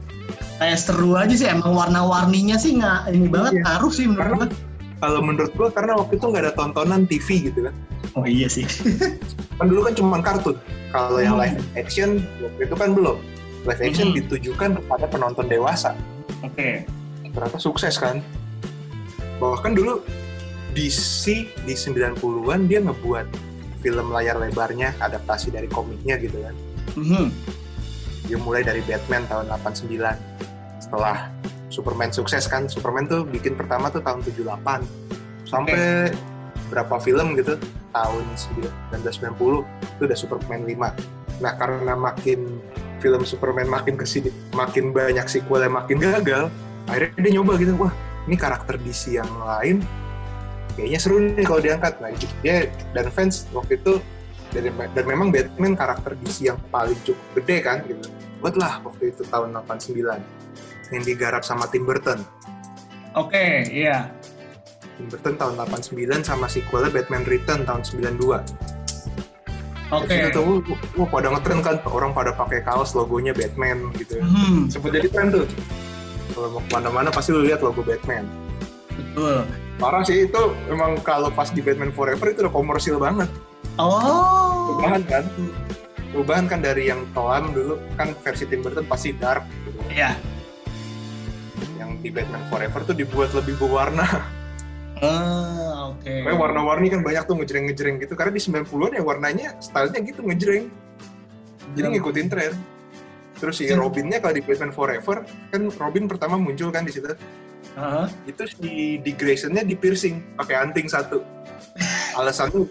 kayak 0.57 0.77
seru 0.77 1.15
aja 1.15 1.33
sih 1.33 1.47
emang 1.47 1.73
warna-warninya 1.73 2.55
sih 2.55 2.77
nggak 2.77 3.11
ini 3.11 3.27
banget 3.27 3.53
Iya. 3.55 3.63
ngaruh 3.65 3.91
sih 3.91 4.05
menurut 4.05 4.23
Karena- 4.29 4.39
gue. 4.45 4.59
kalau 4.99 5.21
menurut 5.21 5.53
gue 5.53 5.69
karena 5.73 5.93
waktu 5.95 6.13
itu 6.15 6.25
nggak 6.27 6.43
ada 6.45 6.53
tontonan 6.53 7.01
TV 7.07 7.29
gitu 7.45 7.61
kan 7.65 7.75
Oh 8.19 8.27
iya 8.27 8.51
sih. 8.51 8.67
kan 9.59 9.67
dulu 9.67 9.87
kan 9.87 9.95
cuma 9.95 10.19
kartun 10.19 10.55
kalau 10.91 11.19
yang 11.19 11.35
Hmm. 11.35 11.43
live 11.47 11.59
action 11.75 12.09
waktu 12.39 12.61
itu 12.65 12.75
kan 12.75 12.91
belum 12.93 13.17
live 13.63 13.83
action 13.83 14.07
Hmm. 14.11 14.17
ditujukan 14.17 14.71
kepada 14.79 15.05
penonton 15.07 15.47
dewasa 15.47 15.95
Oke. 16.41 16.87
ternyata 17.25 17.59
sukses 17.59 17.95
kan 17.95 18.23
bahkan 19.39 19.75
dulu 19.75 20.03
DC 20.73 21.25
di 21.59 21.75
90-an 21.75 22.67
dia 22.67 22.79
ngebuat 22.79 23.27
film 23.79 24.11
layar 24.11 24.39
lebarnya 24.39 24.95
adaptasi 24.97 25.51
dari 25.51 25.67
komiknya 25.67 26.19
gitu 26.19 26.39
kan 26.39 26.55
Mhm. 26.95 27.27
dia 28.25 28.39
mulai 28.39 28.63
dari 28.63 28.83
Batman 28.83 29.27
tahun 29.27 29.47
89 29.49 30.19
setelah 30.79 31.31
Superman 31.69 32.11
sukses 32.11 32.47
kan 32.47 32.67
Superman 32.67 33.07
tuh 33.07 33.23
bikin 33.23 33.55
pertama 33.55 33.87
tuh 33.87 34.01
tahun 34.01 34.23
78 34.23 34.87
sampai 35.45 36.11
berapa 36.69 37.01
film 37.01 37.35
gitu 37.35 37.57
tahun 37.91 38.25
1990 38.93 39.65
itu 39.99 40.03
udah 40.05 40.19
Superman 40.19 40.63
5 40.65 41.43
nah 41.43 41.53
karena 41.57 41.95
makin 41.95 42.61
film 42.99 43.23
Superman 43.25 43.69
makin 43.71 43.95
ke 43.97 44.07
sini 44.07 44.31
makin 44.53 44.91
banyak 44.93 45.27
sequel 45.27 45.65
yang 45.65 45.75
makin 45.75 45.99
gagal 45.99 46.53
akhirnya 46.87 47.19
dia 47.21 47.33
nyoba 47.41 47.53
gitu 47.61 47.73
wah 47.79 47.93
ini 48.29 48.37
karakter 48.37 48.77
DC 48.81 49.17
yang 49.17 49.31
lain 49.41 49.81
kayaknya 50.79 50.99
seru 51.03 51.19
nih 51.19 51.43
kalau 51.43 51.59
diangkat. 51.59 51.99
Nah 51.99 52.15
dia 52.47 52.71
dan 52.95 53.11
fans 53.11 53.51
waktu 53.51 53.83
itu 53.83 53.99
dan, 54.55 54.71
dan 54.95 55.05
memang 55.05 55.35
Batman 55.35 55.75
karakter 55.75 56.15
DC 56.23 56.47
yang 56.47 56.59
paling 56.71 56.95
cukup 57.03 57.43
gede 57.43 57.57
kan 57.67 57.83
gitu. 57.91 58.07
Buatlah 58.39 58.87
waktu 58.87 59.11
itu 59.11 59.27
tahun 59.27 59.51
89 59.67 59.99
yang 60.95 61.03
digarap 61.03 61.43
sama 61.43 61.67
Tim 61.67 61.83
Burton. 61.83 62.23
Oke, 63.19 63.67
iya. 63.75 64.07
Tim 64.07 64.18
Burton 65.05 65.35
tahun 65.35 65.55
89 65.57 65.95
sama 66.21 66.47
sequelnya 66.47 66.91
Batman 66.91 67.23
Return 67.23 67.63
tahun 67.63 67.83
92 67.85 68.43
Oke. 69.89 70.05
Di 70.05 70.21
situ 70.21 70.37
tuh, 70.37 70.61
wah, 70.95 71.09
pada 71.09 71.31
ngetren 71.31 71.61
kan 71.63 71.81
orang 71.87 72.13
pada 72.13 72.31
pakai 72.31 72.61
kaos 72.61 72.93
logonya 72.93 73.33
Batman 73.33 73.89
gitu 73.95 74.19
Mhm, 74.19 74.69
sempat 74.69 74.93
jadi 74.93 75.09
tren 75.09 75.31
tuh 75.31 75.47
kalau 76.31 76.49
mau 76.51 76.61
ke 76.61 76.71
mana-mana 76.71 77.09
pasti 77.09 77.31
lu 77.31 77.41
lihat 77.41 77.59
logo 77.59 77.81
Batman 77.81 78.29
betul. 78.91 79.47
parah 79.77 80.03
sih 80.03 80.25
itu 80.25 80.43
memang 80.67 80.99
kalau 81.01 81.31
pas 81.31 81.49
di 81.49 81.59
Batman 81.59 81.89
Forever 81.89 82.27
itu 82.29 82.43
udah 82.43 82.53
komersil 82.53 82.99
banget 82.99 83.31
Oh. 83.75 84.75
perubahan 84.75 85.03
kan 85.05 85.25
perubahan 86.09 86.45
kan 86.45 86.61
dari 86.61 86.87
yang 86.87 87.07
kelam 87.09 87.51
dulu 87.51 87.79
kan 87.95 88.11
versi 88.19 88.45
Tim 88.45 88.61
Burton 88.61 88.85
pasti 88.85 89.13
dark 89.13 89.47
gitu. 89.65 89.79
Iya. 89.89 90.19
yang 91.75 91.97
di 91.97 92.11
Batman 92.11 92.43
Forever 92.47 92.83
tuh 92.85 92.93
dibuat 92.93 93.33
lebih 93.33 93.57
berwarna 93.57 94.05
Ah, 94.99 95.95
oke. 95.95 96.11
Pokoknya 96.11 96.39
warna-warni 96.39 96.87
kan 96.89 97.01
banyak 97.01 97.23
tuh 97.25 97.35
ngejreng-ngejreng 97.39 97.97
gitu 97.99 98.15
karena 98.15 98.33
di 98.33 98.43
90-an 98.43 98.93
ya 98.95 99.03
warnanya 99.03 99.49
stylenya 99.59 100.01
gitu 100.03 100.21
ngejreng 100.23 100.67
jadi 101.69 101.87
Hmm. 101.87 101.95
ngikutin 101.95 102.27
tren 102.27 102.53
terus 103.37 103.55
si 103.57 103.69
Hmm. 103.69 103.79
Robinnya 103.79 104.19
kalau 104.19 104.35
di 104.35 104.43
Batman 104.43 104.73
Forever 104.73 105.17
kan 105.49 105.63
Robin 105.71 106.05
pertama 106.07 106.35
muncul 106.35 106.73
kan 106.73 106.83
di 106.83 106.91
situ 106.91 107.13
Heeh. 107.77 108.07
itu 108.27 108.43
si 108.49 108.71
Dick 108.99 109.15
Graysonnya 109.17 109.63
di 109.63 109.77
piercing 109.77 110.35
pakai 110.35 110.59
anting 110.59 110.89
satu 110.89 111.23
alasan 112.15 112.51
tuh 112.51 112.65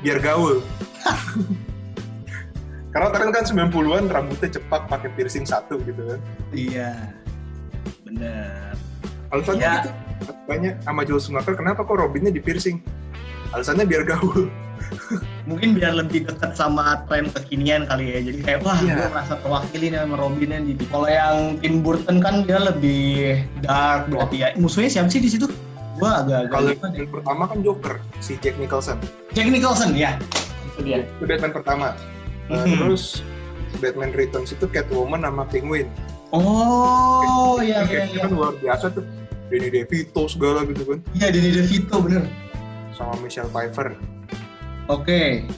biar 0.00 0.22
gaul 0.22 0.62
karena 2.94 3.10
keren 3.10 3.30
kan 3.30 3.44
90-an 3.44 4.06
rambutnya 4.06 4.48
cepat 4.54 4.86
pakai 4.86 5.10
piercing 5.12 5.44
satu 5.44 5.82
gitu 5.82 6.14
kan 6.14 6.20
Iya. 6.54 7.10
Bener. 8.06 8.73
Alasannya 9.34 9.60
Ya. 9.60 9.74
gitu 9.76 9.90
banyak 10.44 10.74
sama 10.80 11.00
Joel 11.02 11.18
Schumacher 11.18 11.54
kenapa 11.54 11.82
kok 11.82 11.96
Robinnya 11.96 12.30
di 12.30 12.38
piercing 12.38 12.78
alasannya 13.50 13.84
biar 13.84 14.06
gaul 14.06 14.46
Mungkin 15.44 15.76
biar 15.76 15.92
lebih 15.92 16.24
dekat 16.24 16.54
sama 16.54 17.04
tren 17.04 17.28
kekinian 17.28 17.84
kali 17.84 18.10
ya. 18.10 18.20
Jadi 18.22 18.38
kayak 18.42 18.60
wah, 18.62 18.76
Iya. 18.78 18.94
gue 18.96 19.08
merasa 19.10 19.34
terwakili 19.36 19.86
nih 19.88 20.00
sama 20.00 20.16
Robinnya 20.16 20.58
di. 20.58 20.72
Kalau 20.82 21.04
yang 21.04 21.36
Tim 21.58 21.74
Burton 21.80 22.16
kan 22.18 22.34
dia 22.42 22.58
lebih 22.58 23.04
dark 23.60 24.08
berarti 24.08 24.36
ya. 24.40 24.48
Musuhnya 24.56 24.88
siapa 24.90 25.08
sih 25.08 25.20
di 25.20 25.28
situ? 25.28 25.44
Gua 25.94 26.20
agak-agak 26.20 26.50
kalau 26.50 26.70
yang 26.90 27.08
pertama 27.08 27.42
kan 27.44 27.58
Joker 27.60 27.94
si 28.18 28.34
Jack 28.38 28.56
Nicholson 28.56 28.96
Jack 29.30 29.46
Nicholson 29.46 29.92
ya. 29.94 30.16
Itu 30.66 30.80
dia. 30.82 30.98
itu 31.02 31.22
Batman 31.22 31.52
pertama 31.52 31.86
Uh, 32.44 32.60
Mhm. 32.60 32.76
terus 32.78 33.04
Batman 33.78 34.12
Returns 34.12 34.50
itu 34.50 34.64
Catwoman 34.66 35.20
sama 35.22 35.44
Penguin 35.44 35.88
Oh, 36.28 37.56
iya 37.58 37.84
iya 37.84 38.04
iya. 38.04 38.20
kan 38.20 38.30
luar 38.30 38.52
biasa 38.54 38.90
tuh 38.90 39.04
Danny 39.46 39.68
DeVito 39.68 40.24
segala 40.26 40.64
gitu 40.64 40.82
kan 40.86 40.98
Iya, 41.12 41.28
Danny 41.30 41.50
DeVito 41.52 41.96
bener. 41.98 42.24
sama 42.92 43.14
Michelle 43.18 43.48
Pfeiffer 43.48 43.94
Oke. 44.86 45.48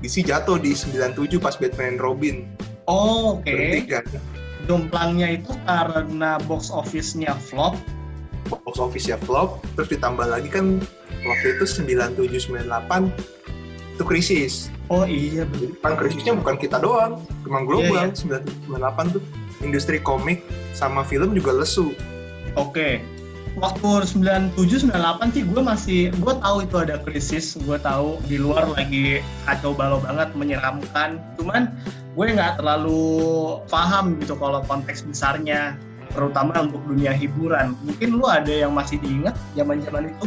DC 0.00 0.24
jatuh 0.24 0.56
di 0.56 0.72
97 0.72 1.12
pas 1.36 1.54
Batman 1.54 1.94
and 1.94 2.00
Robin 2.00 2.36
Oh, 2.84 3.36
oke. 3.36 3.44
berhenti 3.44 3.86
kan 3.86 4.04
Jomplangnya 4.64 5.34
itu 5.34 5.50
karena 5.62 6.38
box 6.40 6.70
office-nya 6.70 7.34
flop. 7.36 7.74
box 8.46 8.76
office 8.76 9.06
ya 9.06 9.16
flop 9.16 9.62
terus 9.74 9.88
ditambah 9.88 10.24
lagi 10.24 10.46
kan 10.46 10.78
waktu 11.22 11.54
itu 11.54 11.64
97-98 11.66 13.12
itu 13.92 14.04
krisis 14.04 14.54
Oh 14.90 15.06
iya 15.06 15.46
bener. 15.46 15.70
Jadi 15.70 15.78
kan 15.78 15.94
krisisnya 15.94 16.34
bukan 16.34 16.56
kita 16.56 16.76
doang 16.76 17.22
memang 17.44 17.62
global 17.62 18.10
Iya, 18.10 18.42
97-98 18.66 19.14
tuh 19.14 19.22
industri 19.60 19.98
komik 19.98 20.42
sama 20.72 21.02
film 21.02 21.30
juga 21.30 21.52
lesu 21.52 21.94
Oke. 22.58 23.00
waktu 23.58 24.06
97 24.06 24.54
98 24.94 25.34
sih 25.34 25.42
gue 25.42 25.58
masih 25.58 26.00
gue 26.22 26.34
tahu 26.38 26.56
itu 26.62 26.76
ada 26.78 27.02
krisis. 27.02 27.58
Gue 27.66 27.82
tahu 27.82 28.22
di 28.30 28.38
luar 28.38 28.70
lagi 28.70 29.18
kacau 29.42 29.74
balau 29.74 29.98
banget 29.98 30.30
menyeramkan. 30.38 31.18
Cuman 31.34 31.74
gue 32.14 32.26
nggak 32.30 32.62
terlalu 32.62 33.58
paham 33.66 34.14
gitu 34.22 34.38
kalau 34.38 34.62
konteks 34.70 35.02
besarnya 35.02 35.74
terutama 36.14 36.62
untuk 36.62 36.82
dunia 36.86 37.10
hiburan. 37.10 37.74
Mungkin 37.82 38.22
lu 38.22 38.26
ada 38.30 38.50
yang 38.50 38.70
masih 38.70 39.02
diingat 39.02 39.34
zaman 39.58 39.82
zaman 39.82 40.14
itu? 40.14 40.26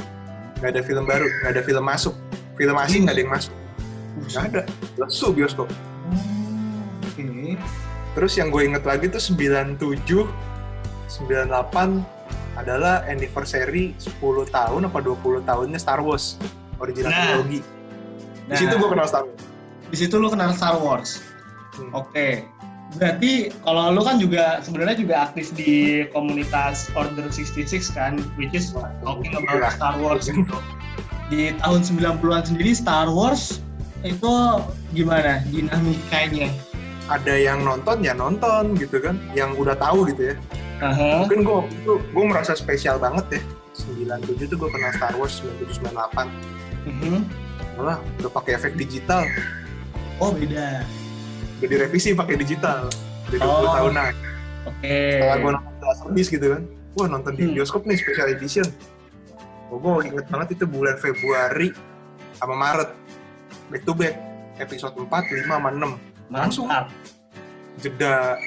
Nggak 0.60 0.70
ada 0.80 0.82
film 0.84 1.04
baru 1.08 1.28
nggak 1.28 1.52
ada 1.56 1.64
film 1.64 1.84
masuk. 1.88 2.16
Film 2.60 2.76
asing 2.76 3.08
nggak 3.08 3.16
ada 3.16 3.22
yang 3.24 3.34
masuk. 3.34 3.54
Nggak 4.32 4.44
ada. 4.52 4.62
Lesu 5.00 5.28
bioskop. 5.32 5.68
Okay. 7.14 7.62
terus 8.18 8.34
yang 8.38 8.50
gue 8.50 8.66
inget 8.66 8.82
lagi 8.86 9.06
tuh 9.10 9.22
97 9.22 10.26
98 11.14 12.58
adalah 12.58 13.06
anniversary 13.06 13.94
10 14.02 14.50
tahun 14.50 14.82
apa 14.90 15.00
20 15.02 15.46
tahunnya 15.46 15.78
Star 15.78 16.02
Wars 16.02 16.38
original 16.82 17.14
nah. 17.14 17.22
trilogi. 17.38 17.60
Di 17.62 18.50
nah. 18.50 18.58
situ 18.58 18.74
gue 18.78 18.90
kenal 18.90 19.08
Star 19.08 19.24
Wars. 19.26 19.42
Di 19.94 19.98
situ 19.98 20.16
lu 20.18 20.28
kenal 20.34 20.50
Star 20.58 20.76
Wars. 20.82 21.22
Hmm. 21.78 21.92
Oke. 21.94 22.10
Okay. 22.10 22.34
Berarti 22.94 23.50
kalau 23.66 23.90
lu 23.90 24.02
kan 24.06 24.22
juga 24.22 24.62
sebenarnya 24.62 25.02
juga 25.02 25.16
aktif 25.26 25.50
di 25.58 26.06
komunitas 26.14 26.94
Order 26.94 27.26
66 27.34 27.90
kan, 27.94 28.22
which 28.38 28.54
is 28.54 28.70
talking 29.02 29.34
about 29.34 29.74
Star 29.74 29.98
Wars 29.98 30.30
gitu. 30.30 30.58
Di 31.34 31.58
tahun 31.58 31.82
90-an 31.82 32.44
sendiri 32.54 32.78
Star 32.78 33.10
Wars 33.10 33.66
itu 34.06 34.34
gimana 34.94 35.42
dinamikanya? 35.50 36.54
Ada 37.10 37.34
yang 37.34 37.66
nonton 37.66 38.06
ya 38.06 38.14
nonton 38.14 38.78
gitu 38.78 39.02
kan, 39.02 39.18
yang 39.34 39.58
udah 39.58 39.74
tahu 39.74 40.06
gitu 40.14 40.34
ya 40.34 40.36
Uh-huh. 40.84 41.24
Mungkin 41.24 41.40
gue 41.48 41.60
itu 41.72 41.94
gue 42.12 42.26
merasa 42.28 42.52
spesial 42.58 43.00
banget 43.00 43.40
ya. 43.40 43.42
97 43.74 44.52
tuh 44.52 44.58
gue 44.60 44.70
kenal 44.70 44.92
Star 44.94 45.16
Wars 45.16 45.40
97 45.40 45.80
98. 45.80 46.28
Uh-huh. 46.84 47.20
Malah 47.80 47.98
udah 48.20 48.32
pakai 48.32 48.60
efek 48.60 48.76
digital. 48.76 49.24
Oh 50.20 50.36
beda. 50.36 50.84
Udah 51.64 51.68
direvisi 51.72 52.12
pakai 52.12 52.36
digital. 52.36 52.92
Udah 53.32 53.40
20 53.40 53.48
oh. 53.48 53.74
tahunan. 53.74 54.14
Oke. 54.68 54.80
Okay. 54.84 55.12
Setelah 55.20 55.38
gue 55.40 55.52
nonton 55.56 55.94
service 55.96 56.30
gitu 56.30 56.46
kan. 56.52 56.62
Wah 56.94 57.08
nonton 57.10 57.32
di 57.34 57.44
hmm. 57.48 57.54
bioskop 57.58 57.82
nih 57.88 57.98
special 57.98 58.28
edition. 58.30 58.68
Oh, 59.74 59.82
gue 59.82 60.06
inget 60.06 60.30
banget 60.30 60.54
itu 60.54 60.70
bulan 60.70 61.00
Februari 61.02 61.74
sama 62.38 62.54
Maret. 62.54 62.94
Back 63.74 63.84
to 63.90 63.94
back. 63.98 64.16
Episode 64.62 64.94
4, 64.94 65.10
5, 65.10 65.50
sama 65.50 65.70
6. 65.74 66.30
Langsung. 66.30 66.70
Jeda 67.82 68.38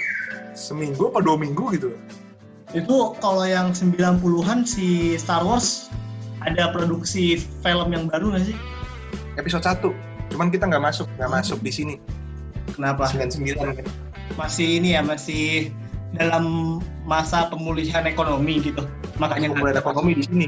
seminggu 0.57 1.13
apa 1.13 1.21
dua 1.21 1.37
minggu 1.37 1.65
gitu 1.77 1.91
itu 2.75 3.15
kalau 3.23 3.47
yang 3.47 3.71
90-an 3.71 4.67
si 4.67 5.15
Star 5.15 5.47
Wars 5.47 5.87
ada 6.43 6.75
produksi 6.75 7.39
film 7.63 7.95
yang 7.95 8.11
baru 8.11 8.35
nggak 8.35 8.51
sih? 8.51 8.57
Episode 9.39 9.63
1. 9.63 10.35
Cuman 10.35 10.51
kita 10.51 10.67
nggak 10.67 10.83
masuk, 10.83 11.07
nggak 11.15 11.31
oh. 11.31 11.35
masuk 11.39 11.59
di 11.63 11.71
sini. 11.71 11.95
Kenapa? 12.75 13.07
99 13.11 13.55
kan. 13.83 13.87
Masih 14.35 14.83
ini 14.83 14.99
ya, 14.99 15.03
masih 15.07 15.71
dalam 16.19 16.79
masa 17.07 17.47
pemulihan 17.47 18.03
ekonomi 18.07 18.59
gitu. 18.59 18.83
Makanya 19.23 19.55
pemulihan 19.55 19.79
ekonomi 19.79 20.13
di 20.19 20.23
sini. 20.27 20.47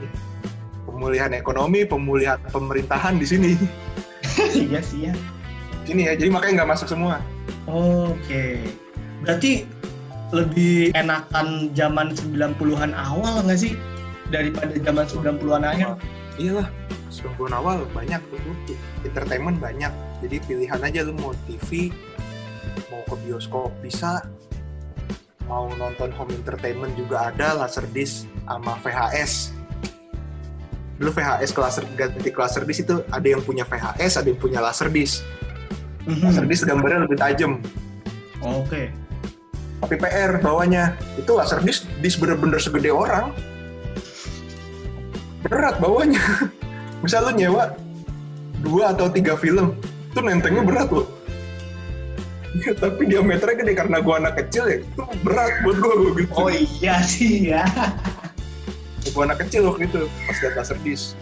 Pemulihan 0.86 1.30
ekonomi, 1.30 1.80
pemulihan 1.86 2.38
pemerintahan 2.50 3.14
di 3.22 3.26
sini. 3.26 3.50
iya 4.66 4.82
sih 4.82 5.06
ya. 5.10 5.14
Sini 5.86 6.10
ya, 6.10 6.18
jadi 6.18 6.28
makanya 6.34 6.62
nggak 6.62 6.70
masuk 6.74 6.88
semua. 6.90 7.22
Oke. 7.70 8.18
Okay. 8.26 8.52
Berarti 9.22 9.77
lebih 10.28 10.92
enakan 10.92 11.72
zaman 11.72 12.12
90-an 12.12 12.92
awal 12.92 13.40
nggak 13.44 13.60
sih 13.60 13.72
daripada 14.28 14.76
zaman 14.76 15.04
90-an 15.08 15.64
akhir? 15.64 15.88
Iyalah, 16.36 16.68
90-an 17.08 17.54
awal 17.56 17.76
banyak 17.96 18.20
tuh, 18.28 18.76
entertainment 19.08 19.56
banyak. 19.56 19.90
Jadi 20.20 20.36
pilihan 20.44 20.80
aja 20.84 21.00
lu 21.02 21.16
mau 21.16 21.32
TV, 21.48 21.88
mau 22.92 23.00
ke 23.08 23.16
bioskop 23.24 23.72
bisa, 23.80 24.20
mau 25.48 25.72
nonton 25.80 26.12
home 26.12 26.36
entertainment 26.36 26.92
juga 26.94 27.32
ada, 27.32 27.56
laserdisc 27.64 28.28
sama 28.44 28.76
VHS. 28.84 29.56
Dulu 30.98 31.14
VHS 31.14 31.50
laser 31.54 31.84
ganti 31.94 32.28
ke 32.28 32.38
laserdisc 32.38 32.84
itu 32.84 33.00
ada 33.08 33.26
yang 33.26 33.40
punya 33.40 33.64
VHS, 33.64 34.20
ada 34.20 34.28
yang 34.28 34.38
punya 34.38 34.60
laserdisc. 34.60 35.24
Mm-hmm. 36.04 36.26
Laserdisc 36.26 36.62
gambarnya 36.68 37.00
lebih 37.08 37.16
tajam. 37.16 37.52
Oke. 38.44 38.92
Okay 38.92 39.07
tapi 39.78 39.94
PR 39.98 40.42
bawahnya. 40.42 40.94
Itu 41.18 41.38
laser 41.38 41.62
disc 41.62 41.86
disc 42.02 42.18
bener-bener 42.18 42.58
segede 42.58 42.90
orang. 42.90 43.34
Berat 45.46 45.78
bawahnya. 45.78 46.22
Misal 47.02 47.30
lu 47.30 47.32
nyewa 47.38 47.74
dua 48.58 48.90
atau 48.90 49.06
tiga 49.06 49.38
film 49.38 49.78
itu 50.10 50.18
nentengnya 50.18 50.66
berat 50.66 50.90
loh. 50.90 51.06
Ya, 52.58 52.74
tapi 52.74 53.06
diameternya 53.06 53.54
gede 53.62 53.72
karena 53.76 54.02
gua 54.02 54.18
anak 54.18 54.34
kecil 54.42 54.66
ya 54.66 54.76
itu 54.82 55.02
berat 55.22 55.62
buat 55.62 55.78
gua 55.78 55.94
gitu 56.16 56.32
oh 56.34 56.50
iya 56.50 56.98
sih 57.06 57.54
ya. 57.54 57.62
Gua 59.14 59.30
anak 59.30 59.46
kecil 59.46 59.70
waktu 59.70 59.86
itu 59.86 60.10
pas 60.26 60.36
lihat 60.42 60.54
laser 60.58 60.78
disc. 60.82 61.14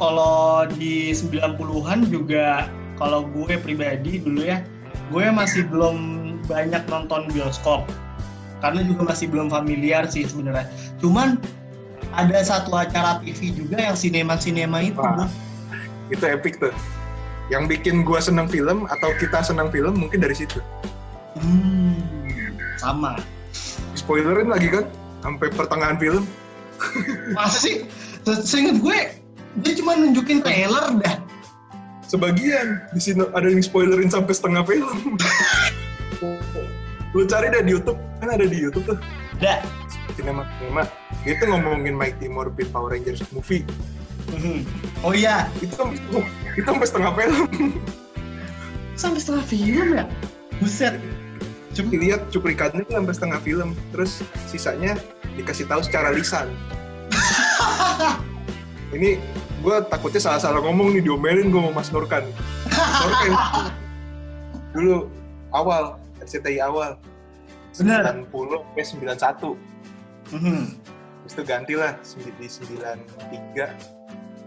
Kalau 0.00 0.64
di 0.72 1.12
90-an 1.12 2.08
juga 2.08 2.66
kalau 2.98 3.26
gue 3.26 3.54
pribadi 3.58 4.22
dulu 4.22 4.42
ya 4.46 4.62
gue 5.12 5.26
masih 5.30 5.68
belum 5.68 6.23
banyak 6.44 6.82
nonton 6.88 7.28
bioskop 7.32 7.88
karena 8.64 8.80
juga 8.80 9.12
masih 9.12 9.28
belum 9.28 9.52
familiar 9.52 10.08
sih 10.08 10.24
sebenarnya. 10.24 10.64
Cuman 10.96 11.36
ada 12.16 12.40
satu 12.40 12.72
acara 12.72 13.20
TV 13.20 13.52
juga 13.52 13.76
yang 13.76 13.92
sinema-sinema 13.92 14.80
itu. 14.80 14.96
Wah, 14.96 15.28
itu 16.08 16.24
epic 16.24 16.56
tuh. 16.56 16.72
Yang 17.52 17.76
bikin 17.76 18.08
gua 18.08 18.24
seneng 18.24 18.48
film 18.48 18.88
atau 18.88 19.12
kita 19.20 19.44
seneng 19.44 19.68
film 19.68 20.00
mungkin 20.00 20.24
dari 20.24 20.32
situ. 20.32 20.64
Hmm, 21.36 22.00
sama. 22.80 23.20
Spoilerin 23.92 24.48
lagi 24.48 24.72
kan 24.72 24.88
sampai 25.20 25.52
pertengahan 25.52 26.00
film. 26.00 26.24
Masa 27.36 27.58
sih? 27.60 27.84
Seinget 28.24 28.80
gue, 28.80 29.20
dia 29.60 29.72
cuma 29.76 29.92
nunjukin 29.92 30.40
trailer 30.40 30.96
dah. 31.04 31.20
Sebagian 32.08 32.80
di 32.96 33.00
sini 33.00 33.28
ada 33.36 33.44
yang 33.44 33.60
spoilerin 33.60 34.08
sampai 34.08 34.32
setengah 34.32 34.64
film. 34.64 35.20
lu 37.14 37.22
cari 37.24 37.46
deh 37.48 37.62
di 37.62 37.72
YouTube. 37.72 37.98
Kan 38.18 38.28
ada 38.34 38.44
di 38.44 38.58
YouTube 38.58 38.84
tuh. 38.94 38.98
Ada 39.38 39.62
Cinema 40.18 40.42
Cinema. 40.58 40.82
Dia 41.22 41.38
tuh 41.38 41.46
ngomongin 41.54 41.94
Mighty 41.94 42.26
Morphin 42.26 42.68
Power 42.74 42.92
Rangers 42.92 43.22
movie. 43.30 43.62
Mm-hmm. 44.34 44.58
oh 45.06 45.14
iya. 45.14 45.46
Itu 45.62 45.78
itu 46.58 46.66
sampai 46.66 46.86
setengah 46.90 47.12
film. 47.14 47.46
Sampai 48.98 49.20
setengah 49.22 49.44
film 49.46 49.88
ya? 49.94 50.04
Buset. 50.58 50.98
Cuma 51.74 51.90
lihat 51.94 52.30
cuplikannya 52.34 52.86
sampai 52.86 53.14
setengah 53.14 53.40
film. 53.42 53.68
Terus 53.94 54.26
sisanya 54.50 54.98
dikasih 55.38 55.70
tahu 55.70 55.80
secara 55.86 56.10
lisan. 56.10 56.50
Ini 58.94 59.18
gue 59.64 59.76
takutnya 59.88 60.20
salah-salah 60.20 60.60
ngomong 60.60 60.92
nih 60.92 61.02
diomelin 61.08 61.48
gue 61.48 61.56
mau 61.56 61.72
Mas 61.72 61.88
Nurkan 61.88 62.20
Nurkan 62.68 63.32
dulu 64.76 65.08
awal 65.56 65.96
RCTI 66.24 66.58
awal. 66.64 66.96
Benar. 67.76 68.24
90 68.26 68.90
sampai 68.90 69.16
91. 69.16 69.60
Mm 70.32 70.40
-hmm. 70.40 70.60
Terus 71.24 71.32
itu 71.36 71.42
gantilah 71.44 71.92
di 72.40 72.48
93 72.48 73.76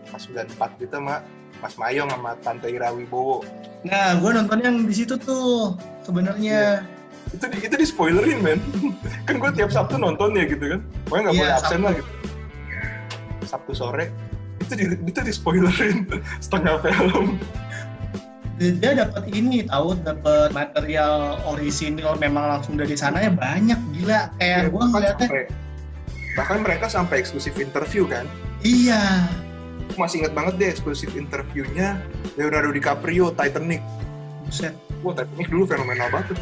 pas 0.07 0.23
94 0.23 0.81
gitu 0.81 0.95
sama 0.97 1.21
Mas 1.57 1.75
Mayong 1.75 2.09
sama 2.09 2.31
Tante 2.41 2.69
Ira 2.69 2.93
Wibowo. 2.93 3.43
Nah, 3.85 4.17
gue 4.17 4.31
nonton 4.33 4.59
yang 4.61 4.75
di 4.85 4.93
situ 4.93 5.17
tuh 5.17 5.77
sebenarnya. 6.05 6.85
Yeah. 6.85 7.33
Itu 7.33 7.45
itu 7.51 7.75
di 7.75 7.87
spoilerin 7.87 8.39
men. 8.39 8.59
kan 9.27 9.41
gue 9.41 9.51
tiap 9.57 9.73
Sabtu 9.73 9.99
nonton 9.99 10.37
ya 10.37 10.47
gitu 10.47 10.77
kan. 10.77 10.79
Pokoknya 11.09 11.21
nggak 11.27 11.35
yeah, 11.35 11.43
boleh 11.43 11.59
absen 11.59 11.79
lah 11.83 11.93
gitu. 11.97 12.11
Sabtu 13.47 13.73
sore 13.73 14.05
itu 14.67 14.73
di, 14.75 14.85
itu 15.07 15.19
di 15.23 15.33
spoilerin 15.33 15.97
setengah 16.45 16.83
film 16.83 17.39
dia 18.57 18.91
dapat 18.97 19.29
ini 19.29 19.69
tahu 19.69 19.93
dapat 20.01 20.49
material 20.49 21.37
orisinil 21.45 22.17
memang 22.17 22.57
langsung 22.57 22.73
dari 22.73 22.97
sana 22.97 23.21
ya 23.21 23.29
banyak 23.29 23.77
gila. 23.93 24.33
Kayak 24.41 24.57
ya, 24.57 24.69
gue 24.73 24.83
ngeliatnya 24.89 25.29
bahkan 26.33 26.57
mereka 26.65 26.85
sampai 26.89 27.21
eksklusif 27.21 27.53
interview 27.61 28.09
kan? 28.09 28.25
Iya. 28.65 29.29
Masih 29.93 30.25
inget 30.25 30.33
banget 30.33 30.53
deh 30.57 30.69
eksklusif 30.73 31.13
interviewnya 31.13 32.01
Leonardo 32.33 32.73
DiCaprio 32.73 33.29
Titanic. 33.37 33.81
Buset. 34.49 34.73
Wah 35.05 35.13
Titanic 35.13 35.47
dulu 35.53 35.69
fenomenal 35.69 36.09
banget 36.09 36.37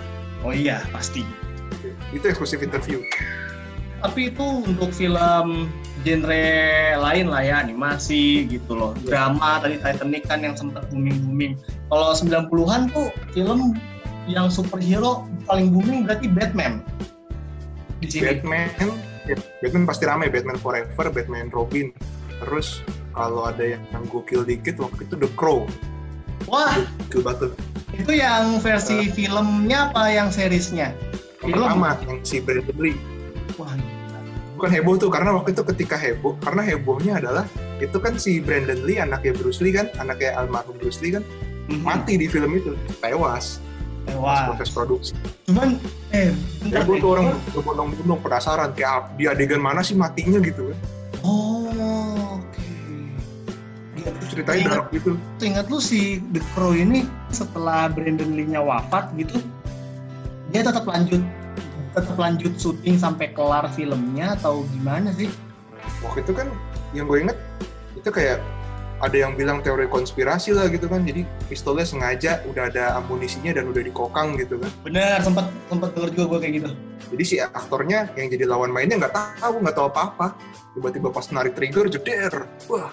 oh 0.47 0.55
iya 0.55 0.79
pasti. 0.95 1.27
Itu 2.15 2.31
eksklusif 2.31 2.63
interview. 2.63 3.03
Tapi 3.99 4.31
itu 4.31 4.63
untuk 4.63 4.95
film 4.95 5.67
genre 6.07 6.47
lain 6.95 7.27
lah 7.27 7.43
ya 7.43 7.55
animasi 7.59 8.47
gitu 8.47 8.71
loh. 8.71 8.95
Drama 9.03 9.59
tadi 9.59 9.83
Titanic 9.83 10.23
kan 10.31 10.39
yang 10.39 10.55
sempat 10.55 10.87
booming 10.87 11.19
booming 11.27 11.53
kalau 11.89 12.11
90-an 12.13 12.81
tuh 12.91 13.09
film 13.35 13.77
yang 14.25 14.49
superhero 14.49 15.25
paling 15.45 15.69
booming 15.69 16.05
berarti 16.09 16.25
Batman 16.29 16.81
di 18.01 18.07
sini 18.09 18.41
Batman 18.41 18.97
Ya, 19.25 19.37
Batman 19.65 19.89
pasti 19.89 20.05
rame, 20.05 20.29
Batman 20.29 20.57
Forever, 20.61 21.09
Batman 21.09 21.49
Robin. 21.49 21.89
Terus 22.45 22.85
kalau 23.17 23.49
ada 23.49 23.73
yang, 23.73 23.81
yang 23.89 24.05
gokil 24.05 24.45
dikit 24.45 24.77
waktu 24.77 25.09
itu 25.09 25.17
The 25.17 25.29
Crow. 25.33 25.65
Wah, 26.45 26.77
Gokil 27.09 27.25
banget. 27.25 27.51
itu 27.95 28.11
yang 28.13 28.59
versi 28.61 29.09
filmnya 29.09 29.89
apa 29.89 30.13
yang 30.13 30.29
seriesnya? 30.29 30.93
Yang 31.41 31.57
Film? 31.57 31.65
pertama 31.65 31.89
yang 32.05 32.17
si 32.21 32.37
Brandon 32.37 32.77
Lee. 32.77 32.97
Wah, 33.57 33.73
Bukan 34.55 34.71
heboh 34.71 34.95
tuh 34.95 35.11
karena 35.11 35.35
waktu 35.35 35.51
itu 35.51 35.63
ketika 35.67 35.99
heboh 35.99 36.39
karena 36.39 36.63
hebohnya 36.63 37.19
adalah 37.19 37.43
itu 37.83 37.97
kan 37.99 38.15
si 38.15 38.39
Brandon 38.39 38.87
Lee 38.87 39.03
anaknya 39.03 39.35
Bruce 39.35 39.59
Lee 39.59 39.75
kan, 39.75 39.91
anaknya 39.99 40.31
almarhum 40.39 40.79
Bruce 40.79 41.03
Lee 41.03 41.11
kan 41.11 41.25
mhm. 41.69 41.81
mati 41.81 42.13
di 42.19 42.27
film 42.29 42.51
itu, 42.55 42.73
tewas 42.99 43.59
Wah, 44.17 44.53
proses 44.53 44.69
produksi. 44.69 45.11
cuman 45.49 45.81
eh 46.13 46.29
bentar 46.61 46.85
Heboh 46.85 46.93
deh. 46.93 47.01
tuh 47.01 47.09
orang 47.17 47.25
berbondong-bondong 47.53 48.19
penasaran 48.21 48.69
kayak 48.77 49.09
di 49.17 49.25
adegan 49.25 49.61
mana 49.61 49.81
sih 49.81 49.97
matinya 49.97 50.37
gitu 50.45 50.69
kan. 50.69 50.77
Oh, 51.25 52.37
oke. 52.37 52.65
Gila, 53.97 54.09
Terus 54.13 54.29
ceritanya 54.29 54.61
ingat, 54.61 54.73
dark 54.77 54.87
gitu. 54.93 55.11
ingat 55.41 55.65
lu 55.73 55.81
si 55.81 56.21
The 56.29 56.41
Crow 56.53 56.77
ini 56.77 57.09
setelah 57.33 57.89
Brandon 57.89 58.37
Lee-nya 58.37 58.61
wafat 58.61 59.09
gitu, 59.17 59.41
dia 60.53 60.61
tetap 60.61 60.85
lanjut 60.85 61.25
tetap 61.95 62.19
lanjut 62.19 62.53
syuting 62.59 62.99
sampai 62.99 63.31
kelar 63.31 63.71
filmnya 63.71 64.35
atau 64.37 64.67
gimana 64.69 65.15
sih? 65.15 65.31
waktu 66.01 66.25
itu 66.25 66.33
kan 66.33 66.47
yang 66.93 67.05
gue 67.05 67.17
inget 67.21 67.37
itu 67.97 68.09
kayak 68.09 68.41
ada 69.05 69.17
yang 69.21 69.37
bilang 69.37 69.61
teori 69.61 69.85
konspirasi 69.85 70.57
lah 70.57 70.65
gitu 70.67 70.89
kan. 70.89 71.05
Jadi 71.05 71.23
pistolnya 71.45 71.85
sengaja 71.85 72.41
udah 72.49 72.73
ada 72.73 72.97
amunisinya 72.97 73.53
dan 73.53 73.69
udah 73.69 73.85
dikokang 73.85 74.35
gitu 74.41 74.57
kan. 74.57 74.71
Bener, 74.81 75.21
sempat 75.21 75.47
sempat 75.69 75.93
denger 75.93 76.09
juga 76.17 76.25
gue 76.35 76.39
kayak 76.41 76.53
gitu. 76.61 76.69
jadi 77.05 77.23
si 77.23 77.35
aktornya 77.37 78.09
yang 78.17 78.33
jadi 78.33 78.49
lawan 78.49 78.73
mainnya 78.73 78.97
nggak 78.97 79.13
tahu 79.13 79.61
nggak 79.61 79.77
tahu 79.77 79.85
apa 79.93 80.01
apa 80.09 80.27
tiba-tiba 80.73 81.13
pas 81.13 81.29
narik 81.29 81.53
trigger 81.53 81.85
jeder. 81.85 82.49
Wah 82.65 82.91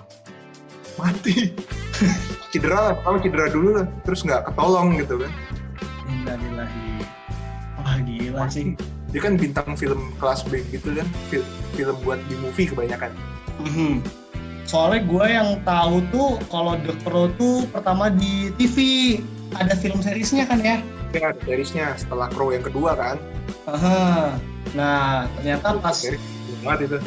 mati. 1.00 1.56
Cedera 2.52 2.92
lah 2.92 2.92
pertama 3.00 3.16
cedera 3.24 3.46
dulu 3.48 3.68
lah. 3.80 3.86
Terus 4.04 4.20
nggak 4.28 4.52
ketolong 4.52 5.00
gitu 5.00 5.16
kan. 5.16 5.32
Innalillahi. 6.04 7.00
Wah 7.80 7.96
gila 8.04 8.44
sih. 8.52 8.76
dia 9.12 9.20
kan 9.20 9.36
bintang 9.36 9.76
film 9.76 10.12
kelas 10.20 10.44
B 10.48 10.60
gitu 10.68 10.92
kan. 10.92 11.08
Fil- 11.32 11.48
film 11.72 11.96
buat 12.04 12.20
di 12.28 12.36
movie 12.40 12.68
kebanyakan. 12.68 13.12
Mhm. 13.64 14.21
Soalnya 14.72 15.04
gue 15.04 15.26
yang 15.28 15.48
tahu 15.68 16.00
tuh 16.08 16.40
kalau 16.48 16.80
The 16.80 16.96
Crow 17.04 17.28
tuh 17.36 17.68
pertama 17.68 18.08
di 18.08 18.48
TV 18.56 18.76
ada 19.52 19.76
film 19.76 20.00
seriesnya 20.00 20.48
kan 20.48 20.64
ya. 20.64 20.80
ya 21.12 21.36
ada 21.36 21.40
seriesnya 21.44 21.92
setelah 22.00 22.32
Crow 22.32 22.56
yang 22.56 22.64
kedua 22.64 22.96
kan. 22.96 23.20
Aha. 23.68 24.32
Nah 24.72 25.28
ternyata 25.36 25.76
pas 25.76 26.00
banget 26.64 26.88
itu. 26.88 26.98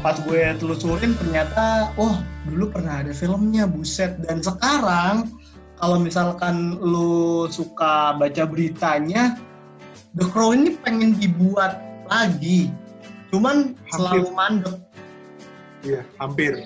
pas 0.00 0.16
gue 0.16 0.40
telusurin 0.56 1.12
ternyata 1.20 1.92
wah 2.00 2.24
dulu 2.48 2.72
pernah 2.72 3.04
ada 3.04 3.12
filmnya 3.12 3.68
buset. 3.68 4.16
Dan 4.24 4.40
sekarang 4.40 5.28
kalau 5.76 6.00
misalkan 6.00 6.80
lu 6.80 7.44
suka 7.52 8.16
baca 8.16 8.48
beritanya 8.48 9.36
The 10.16 10.24
Crow 10.32 10.56
ini 10.56 10.80
pengen 10.80 11.20
dibuat 11.20 11.84
lagi. 12.08 12.72
Cuman 13.28 13.76
selalu 13.92 14.32
mandek. 14.32 14.80
Iya, 15.84 16.00
hampir. 16.16 16.64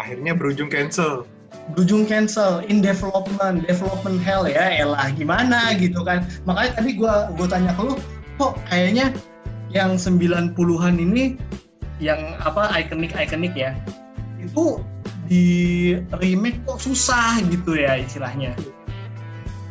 Akhirnya 0.00 0.32
berujung 0.32 0.72
cancel. 0.72 1.28
berujung 1.74 2.06
cancel 2.06 2.62
in 2.70 2.78
development 2.78 3.66
development 3.66 4.22
hell 4.22 4.46
ya 4.46 4.86
elah 4.86 5.10
gimana 5.14 5.74
gitu 5.78 6.02
kan 6.06 6.22
makanya 6.46 6.78
tadi 6.78 6.94
gue 6.94 7.14
gue 7.34 7.46
tanya 7.50 7.74
ke 7.74 7.82
lu 7.90 7.94
kok 8.38 8.54
kayaknya 8.70 9.10
yang 9.70 9.98
90-an 9.98 10.96
ini 10.98 11.34
yang 11.98 12.38
apa 12.42 12.70
ikonik 12.80 13.14
ikonik 13.14 13.54
ya 13.54 13.74
itu 14.40 14.82
di 15.30 15.46
remake 16.18 16.58
kok 16.66 16.82
susah 16.82 17.38
gitu 17.46 17.78
ya 17.78 18.00
istilahnya 18.00 18.56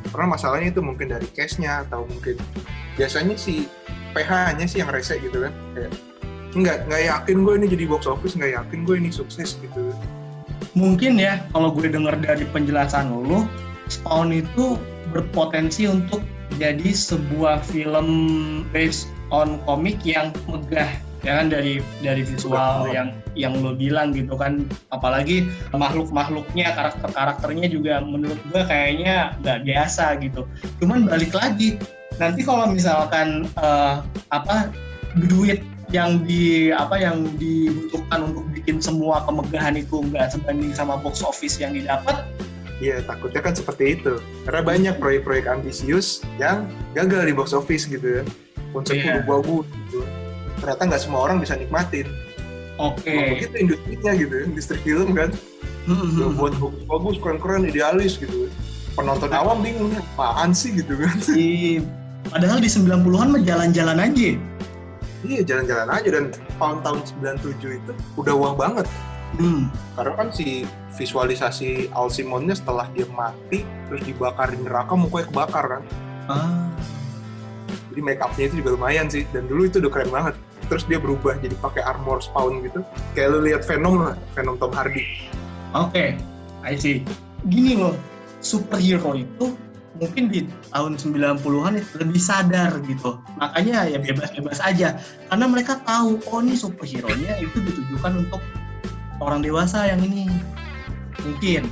Karena 0.09 0.33
masalahnya 0.33 0.73
itu 0.73 0.81
mungkin 0.81 1.13
dari 1.13 1.29
case-nya 1.37 1.85
atau 1.85 2.01
mungkin 2.09 2.33
biasanya 2.97 3.37
si 3.37 3.69
PH-nya 4.17 4.65
sih 4.65 4.81
yang 4.81 4.89
rese 4.89 5.21
gitu 5.21 5.45
kan. 5.45 5.53
Kayak 5.77 5.91
nggak 6.57 6.77
nggak 6.89 7.03
yakin 7.13 7.37
gue 7.45 7.53
ini 7.61 7.67
jadi 7.69 7.85
box 7.85 8.09
office, 8.09 8.33
nggak 8.33 8.57
yakin 8.57 8.79
gue 8.89 8.95
ini 8.97 9.13
sukses 9.13 9.61
gitu. 9.61 9.93
Mungkin 10.79 11.19
ya 11.19 11.43
kalau 11.51 11.75
gue 11.75 11.91
dengar 11.91 12.15
dari 12.23 12.47
penjelasan 12.55 13.11
lu 13.11 13.43
Spawn 13.91 14.31
itu 14.31 14.79
berpotensi 15.11 15.89
untuk 15.89 16.23
jadi 16.61 16.93
sebuah 16.93 17.65
film 17.65 18.07
based 18.71 19.09
on 19.33 19.59
komik 19.65 19.99
yang 20.05 20.31
megah 20.45 20.89
ya 21.19 21.35
kan 21.35 21.51
dari 21.51 21.83
dari 21.99 22.23
visual 22.23 22.87
yang 22.87 23.11
yang 23.35 23.59
lo 23.59 23.75
bilang 23.75 24.15
gitu 24.15 24.39
kan. 24.39 24.63
Apalagi 24.93 25.49
makhluk 25.75 26.13
makhluknya 26.15 26.71
karakter 26.71 27.09
karakternya 27.11 27.67
juga 27.67 27.99
menurut 27.99 28.39
gue 28.49 28.61
kayaknya 28.63 29.35
nggak 29.43 29.67
biasa 29.67 30.21
gitu. 30.23 30.47
Cuman 30.79 31.09
balik 31.09 31.35
lagi 31.35 31.75
nanti 32.21 32.43
kalau 32.43 32.71
misalkan 32.71 33.47
eh, 33.59 33.95
apa 34.31 34.71
duit 35.27 35.63
yang 35.89 36.21
di 36.21 36.69
apa 36.69 37.01
yang 37.01 37.25
dibutuhkan 37.41 38.29
untuk 38.29 38.45
bikin 38.69 38.86
semua 38.86 39.25
kemegahan 39.25 39.73
itu 39.73 39.97
nggak 40.13 40.29
sebanding 40.29 40.69
sama 40.77 40.93
box 41.01 41.25
office 41.25 41.58
yang 41.58 41.73
didapat 41.73 42.21
Iya, 42.79 43.03
takutnya 43.03 43.43
kan 43.43 43.51
seperti 43.51 43.99
itu. 43.99 44.23
Karena 44.47 44.63
banyak 44.63 44.95
proyek-proyek 45.03 45.51
ambisius 45.51 46.23
yang 46.39 46.63
gagal 46.95 47.27
di 47.27 47.34
box 47.36 47.51
office 47.51 47.84
gitu 47.84 48.23
kan. 48.23 48.25
Konsepnya 48.71 49.19
Iya. 49.19 49.27
bagus 49.27 49.67
gitu. 49.67 49.99
Ternyata 50.63 50.82
nggak 50.88 51.01
semua 51.03 51.19
orang 51.27 51.43
bisa 51.43 51.60
nikmatin. 51.60 52.08
oke 52.79 53.03
Emang 53.03 53.36
begitu 53.36 53.55
industrinya 53.60 54.12
gitu, 54.15 54.36
industri 54.47 54.77
film 54.79 55.12
kan. 55.12 55.27
Udah 55.91 56.32
buat 56.39 56.53
bagus, 56.88 57.19
keren-keren, 57.19 57.67
idealis 57.67 58.15
gitu. 58.15 58.47
Penonton 58.95 59.32
awam 59.36 59.60
bingung, 59.60 59.91
apaan 60.15 60.55
sih 60.55 60.71
gitu 60.71 60.95
kan. 60.95 61.19
Di- 61.36 61.84
padahal 62.32 62.63
di 62.63 62.71
90-an 62.71 63.27
mah 63.36 63.43
jalan-jalan 63.43 63.99
aja 63.99 64.39
Iya 65.23 65.41
jalan-jalan 65.43 65.89
aja 65.91 66.10
dan 66.15 66.25
tahun-tahun 66.55 66.99
97 67.19 67.79
itu 67.79 67.91
udah 68.15 68.34
wah 68.36 68.53
banget. 68.55 68.88
hmm. 69.36 69.67
Karena 69.99 70.13
kan 70.15 70.27
si 70.32 70.63
visualisasi 70.95 71.91
Alsimonnya 71.91 72.55
setelah 72.55 72.88
dia 72.95 73.08
mati 73.12 73.63
terus 73.88 74.01
dibakar 74.03 74.51
di 74.51 74.60
neraka 74.63 74.95
mukanya 74.95 75.27
kebakar 75.32 75.65
kan. 75.67 75.84
ah. 76.32 76.67
Jadi 77.89 77.99
make 78.05 78.21
upnya 78.21 78.47
itu 78.47 78.62
juga 78.63 78.69
lumayan 78.77 79.08
sih 79.10 79.25
dan 79.36 79.49
dulu 79.49 79.67
itu 79.67 79.84
udah 79.84 79.91
keren 79.91 80.12
banget. 80.13 80.36
Terus 80.69 80.86
dia 80.86 81.01
berubah 81.01 81.36
jadi 81.41 81.58
pakai 81.58 81.82
armor 81.82 82.21
spawn 82.21 82.62
gitu. 82.62 82.86
Kayak 83.17 83.27
lu 83.34 83.39
lihat 83.41 83.65
Venom 83.65 84.05
lah, 84.05 84.15
Venom 84.38 84.55
Tom 84.62 84.69
Hardy. 84.69 85.01
Oke, 85.73 86.13
I 86.62 86.73
see. 86.77 87.01
Gini 87.49 87.82
loh, 87.82 87.97
superhero 88.39 89.17
itu 89.17 89.58
mungkin 89.97 90.30
di 90.30 90.45
tahun 90.69 91.02
90-an 91.02 91.73
itu 91.82 91.93
lebih 91.97 92.21
sadar 92.21 92.78
gitu. 92.86 93.17
Makanya 93.41 93.89
ya 93.89 93.97
bebas-bebas 93.97 94.62
aja. 94.62 95.02
Karena 95.32 95.45
mereka 95.49 95.82
tahu, 95.84 96.21
oh 96.30 96.39
ini 96.45 96.54
superhero-nya 96.54 97.41
itu 97.41 97.58
ditujukan 97.58 98.28
untuk 98.28 98.41
orang 99.17 99.41
dewasa 99.41 99.89
yang 99.89 99.99
ini. 100.06 100.30
Mungkin. 101.25 101.65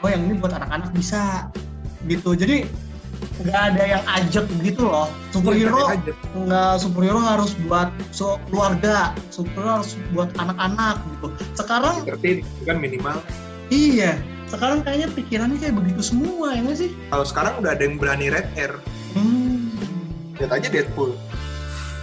Oh 0.00 0.08
yang 0.08 0.24
ini 0.24 0.40
buat 0.40 0.56
anak-anak 0.56 0.90
bisa. 0.96 1.52
Gitu. 2.08 2.32
Jadi 2.32 2.64
nggak 3.18 3.62
ada 3.74 3.82
yang 3.98 4.04
ajak 4.06 4.46
gitu 4.62 4.86
loh. 4.86 5.10
Superhero 5.34 5.90
nggak 6.38 6.74
superhero 6.78 7.18
harus 7.18 7.54
buat 7.66 7.90
so, 8.14 8.38
keluarga, 8.50 9.14
superhero 9.34 9.82
harus 9.82 9.94
buat 10.14 10.30
anak-anak 10.38 11.02
gitu. 11.02 11.26
Sekarang 11.58 12.06
kan 12.66 12.76
minimal. 12.78 13.18
Iya, 13.68 14.16
sekarang 14.48 14.80
kayaknya 14.80 15.08
pikirannya 15.12 15.58
kayak 15.60 15.76
begitu 15.76 16.00
semua 16.02 16.56
ya 16.56 16.60
nggak 16.64 16.78
sih? 16.78 16.90
Kalau 17.12 17.24
sekarang 17.24 17.52
udah 17.60 17.70
ada 17.76 17.82
yang 17.84 17.96
berani 18.00 18.26
red 18.32 18.48
hair. 18.56 18.72
Hmm. 19.12 19.68
Lihat 20.40 20.50
aja 20.54 20.68
Deadpool. 20.70 21.12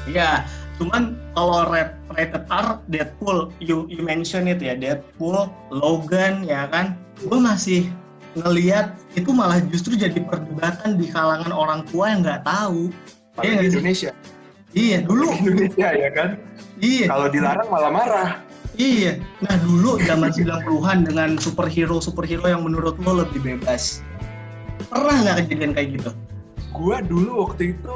Iya, 0.06 0.46
cuman 0.78 1.18
kalau 1.34 1.66
red 1.74 1.98
rated 2.14 2.46
R 2.48 2.78
Deadpool, 2.88 3.50
you 3.58 3.90
you 3.90 4.06
mention 4.06 4.46
it 4.46 4.62
ya 4.62 4.78
Deadpool, 4.78 5.50
Logan 5.74 6.46
ya 6.46 6.70
kan, 6.70 6.94
gue 7.26 7.40
masih 7.40 7.90
ngelihat 8.36 8.94
itu 9.16 9.32
malah 9.32 9.64
justru 9.72 9.96
jadi 9.96 10.20
perdebatan 10.28 11.00
di 11.00 11.08
kalangan 11.10 11.50
orang 11.56 11.82
tua 11.90 12.12
yang 12.14 12.22
nggak 12.22 12.44
tahu. 12.46 12.92
Paling 13.34 13.50
nggak 13.58 13.64
di 13.64 13.70
sih? 13.72 13.78
Indonesia. 13.82 14.12
Iya 14.76 14.98
dulu, 15.08 15.32
Di 15.32 15.40
Indonesia 15.40 15.88
ya 15.96 16.10
kan. 16.12 16.30
iya, 16.84 17.06
Kalau 17.08 17.28
dilarang 17.32 17.68
malah 17.72 17.92
marah. 17.96 18.30
Iya. 18.80 19.14
Nah 19.44 19.56
dulu 19.64 20.00
zaman 20.04 20.32
90-an 20.32 21.08
dengan 21.08 21.30
superhero 21.40 22.00
superhero 22.00 22.46
yang 22.48 22.64
menurut 22.64 22.96
lo 23.02 23.24
lebih 23.26 23.44
bebas. 23.44 24.04
Pernah 24.92 25.16
nggak 25.26 25.36
kejadian 25.46 25.72
kayak 25.76 25.90
gitu? 26.00 26.12
Gua 26.76 27.00
dulu 27.00 27.48
waktu 27.48 27.76
itu 27.78 27.96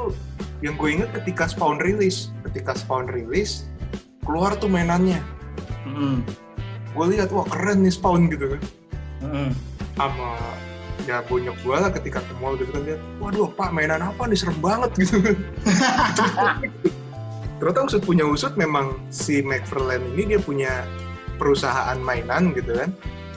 yang 0.60 0.76
gue 0.76 0.88
inget 0.92 1.10
ketika 1.16 1.48
Spawn 1.48 1.80
rilis, 1.80 2.32
ketika 2.48 2.76
Spawn 2.76 3.08
rilis 3.08 3.64
keluar 4.24 4.52
tuh 4.60 4.68
mainannya. 4.68 5.20
Hmm. 5.88 6.20
Gue 6.92 7.16
lihat 7.16 7.32
wah 7.32 7.48
keren 7.48 7.84
nih 7.84 7.92
Spawn 7.96 8.28
gitu 8.28 8.56
kan. 8.56 8.60
Hmm. 9.24 9.50
Sama 9.96 10.36
ya 11.08 11.24
bonyok 11.24 11.56
gue 11.64 11.76
lah 11.80 11.90
ketika 11.96 12.20
ke 12.20 12.34
mall 12.44 12.60
gitu 12.60 12.70
kan 12.76 12.84
lihat, 12.84 13.00
waduh 13.18 13.48
pak 13.48 13.72
mainan 13.72 14.04
apa 14.04 14.28
nih 14.28 14.36
serem 14.36 14.60
banget 14.60 14.90
gitu 15.00 15.16
kan. 15.24 15.36
ternyata 17.60 17.84
usut 17.84 18.02
punya 18.02 18.24
usut 18.24 18.56
memang 18.56 18.96
si 19.12 19.44
McFarlane 19.44 20.16
ini 20.16 20.34
dia 20.34 20.40
punya 20.40 20.88
perusahaan 21.36 22.00
mainan 22.00 22.56
gitu 22.56 22.72
kan 22.72 22.90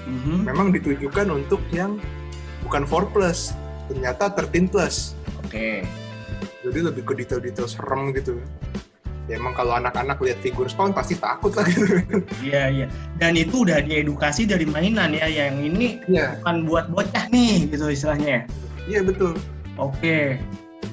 mm-hmm. 0.08 0.38
memang 0.48 0.72
ditujukan 0.72 1.28
untuk 1.28 1.60
yang 1.76 2.00
bukan 2.64 2.88
4 2.88 3.12
plus 3.12 3.52
ternyata 3.92 4.32
13 4.32 4.72
plus 4.72 5.20
oke 5.44 5.52
okay. 5.52 5.84
jadi 6.64 6.88
lebih 6.88 7.04
ke 7.04 7.14
detail-detail 7.20 7.68
serem 7.68 8.16
gitu 8.16 8.40
ya 9.28 9.40
emang 9.40 9.56
kalau 9.56 9.76
anak-anak 9.76 10.20
lihat 10.20 10.40
figur 10.44 10.68
spawn 10.68 10.92
pasti 10.92 11.16
takut 11.16 11.56
lah 11.56 11.64
gitu. 11.64 12.04
Iya 12.44 12.64
iya. 12.68 12.86
Dan 13.16 13.40
itu 13.40 13.64
udah 13.64 13.80
diedukasi 13.80 14.44
dari 14.44 14.68
mainan 14.68 15.16
ya, 15.16 15.32
yang 15.32 15.64
ini 15.64 16.04
ya. 16.12 16.36
bukan 16.44 16.68
buat 16.68 16.86
bocah 16.92 17.32
nih 17.32 17.72
gitu 17.72 17.88
istilahnya. 17.88 18.44
Iya 18.84 19.00
betul. 19.08 19.40
Oke. 19.80 20.44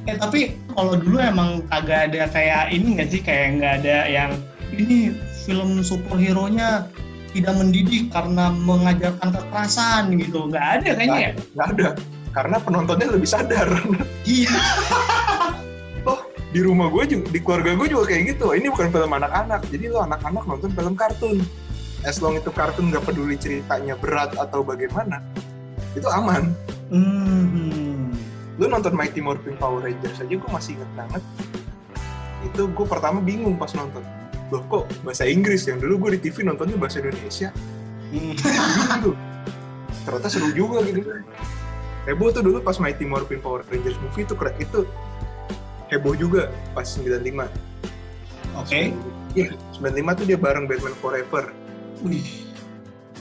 Eh 0.09 0.17
tapi 0.17 0.57
kalau 0.73 0.97
dulu 0.97 1.21
emang 1.21 1.65
agak 1.69 2.13
ada 2.13 2.31
kayak 2.33 2.73
ini 2.73 2.97
nggak 2.97 3.09
sih 3.13 3.21
kayak 3.21 3.61
nggak 3.61 3.75
ada 3.85 3.97
yang 4.09 4.31
ini 4.73 5.13
film 5.45 5.83
superhero-nya 5.85 6.89
tidak 7.31 7.55
mendidik 7.59 8.11
karena 8.11 8.51
mengajarkan 8.53 9.29
kekerasan 9.35 10.03
gitu 10.19 10.49
nggak 10.49 10.67
ada 10.81 10.91
kayaknya 10.97 11.21
ya? 11.21 11.33
Nggak 11.57 11.69
ada 11.77 11.89
karena 12.31 12.57
penontonnya 12.63 13.09
lebih 13.11 13.29
sadar. 13.29 13.69
Iya. 14.29 14.53
di 16.51 16.61
rumah 16.67 16.91
gue 16.91 17.05
juga 17.07 17.27
di 17.31 17.39
keluarga 17.39 17.79
gue 17.79 17.87
juga 17.87 18.05
kayak 18.11 18.23
gitu 18.35 18.47
ini 18.59 18.67
bukan 18.75 18.91
film 18.91 19.11
anak-anak 19.15 19.63
jadi 19.71 19.87
lo 19.95 20.03
anak-anak 20.03 20.43
nonton 20.51 20.71
film 20.75 20.95
kartun 20.99 21.39
as 22.03 22.19
long 22.19 22.35
itu 22.35 22.51
kartun 22.51 22.91
nggak 22.91 23.07
peduli 23.07 23.39
ceritanya 23.39 23.95
berat 23.95 24.35
atau 24.35 24.67
bagaimana 24.67 25.23
itu 25.95 26.11
aman 26.11 26.51
hmm. 26.91 28.11
Lo 28.61 28.69
nonton 28.69 28.93
Mighty 28.93 29.25
Morphin 29.25 29.57
Power 29.57 29.81
Rangers 29.81 30.21
aja 30.21 30.29
gue 30.29 30.51
masih 30.53 30.77
inget 30.77 30.91
banget 30.93 31.23
itu 32.45 32.63
gue 32.69 32.87
pertama 32.87 33.19
bingung 33.25 33.57
pas 33.57 33.73
nonton 33.73 34.05
loh 34.53 34.63
kok 34.69 34.85
bahasa 35.01 35.25
Inggris 35.25 35.65
yang 35.65 35.81
dulu 35.81 36.07
gue 36.07 36.21
di 36.21 36.29
TV 36.29 36.45
nontonnya 36.45 36.77
bahasa 36.77 37.01
Indonesia 37.01 37.49
hmm. 38.13 38.37
gitu 38.37 39.17
ternyata 40.05 40.29
seru 40.29 40.53
juga 40.53 40.85
gitu 40.85 41.01
heboh 42.05 42.29
tuh 42.29 42.45
dulu 42.45 42.61
pas 42.61 42.77
Mighty 42.77 43.09
Morphin 43.09 43.41
Power 43.41 43.65
Rangers 43.73 43.97
movie 44.05 44.29
itu 44.29 44.37
itu 44.61 44.81
heboh 45.91 46.15
juga 46.15 46.49
pas 46.73 46.87
95. 46.87 47.19
Oke. 47.19 47.47
Okay. 48.67 48.85
Iya, 49.35 49.55
95 49.79 50.19
tuh 50.19 50.25
dia 50.27 50.39
bareng 50.39 50.65
Batman 50.67 50.95
Forever. 50.99 51.55
Wih. 52.07 52.47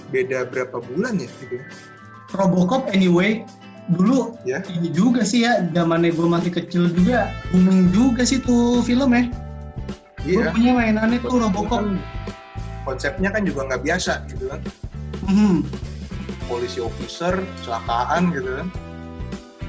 Beda 0.09 0.45
berapa 0.45 0.81
bulan 0.81 1.21
ya 1.21 1.29
gitu. 1.41 1.61
Robocop 2.33 2.89
anyway 2.93 3.45
dulu 3.89 4.37
ya. 4.45 4.61
ini 4.69 4.93
juga 4.93 5.25
sih 5.25 5.45
ya 5.45 5.65
zamannya 5.73 6.13
gue 6.13 6.27
masih 6.29 6.51
kecil 6.53 6.93
juga 6.93 7.33
booming 7.49 7.89
juga 7.89 8.21
sih 8.21 8.37
tuh 8.37 8.85
film 8.85 9.17
ya 9.17 9.23
iya. 10.25 10.49
gue 10.49 10.53
punya 10.53 10.71
mainannya 10.77 11.17
tuh 11.25 11.41
Robocop 11.41 11.81
kan, 11.81 11.97
konsepnya 12.85 13.29
kan 13.33 13.41
juga 13.45 13.65
nggak 13.65 13.81
biasa 13.81 14.29
gitu 14.29 14.45
kan 14.53 14.61
mm. 15.25 15.65
polisi 16.45 16.79
officer 16.81 17.41
kecelakaan 17.61 18.29
gitu 18.33 18.49
kan 18.61 18.67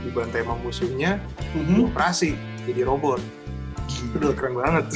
dibantai 0.04 0.44
sama 0.44 0.54
musuhnya 0.60 1.10
mm-hmm. 1.56 1.88
operasi 1.92 2.36
jadi 2.68 2.84
robot 2.84 3.20
itu 3.88 4.16
udah 4.16 4.32
keren 4.36 4.54
banget 4.56 4.86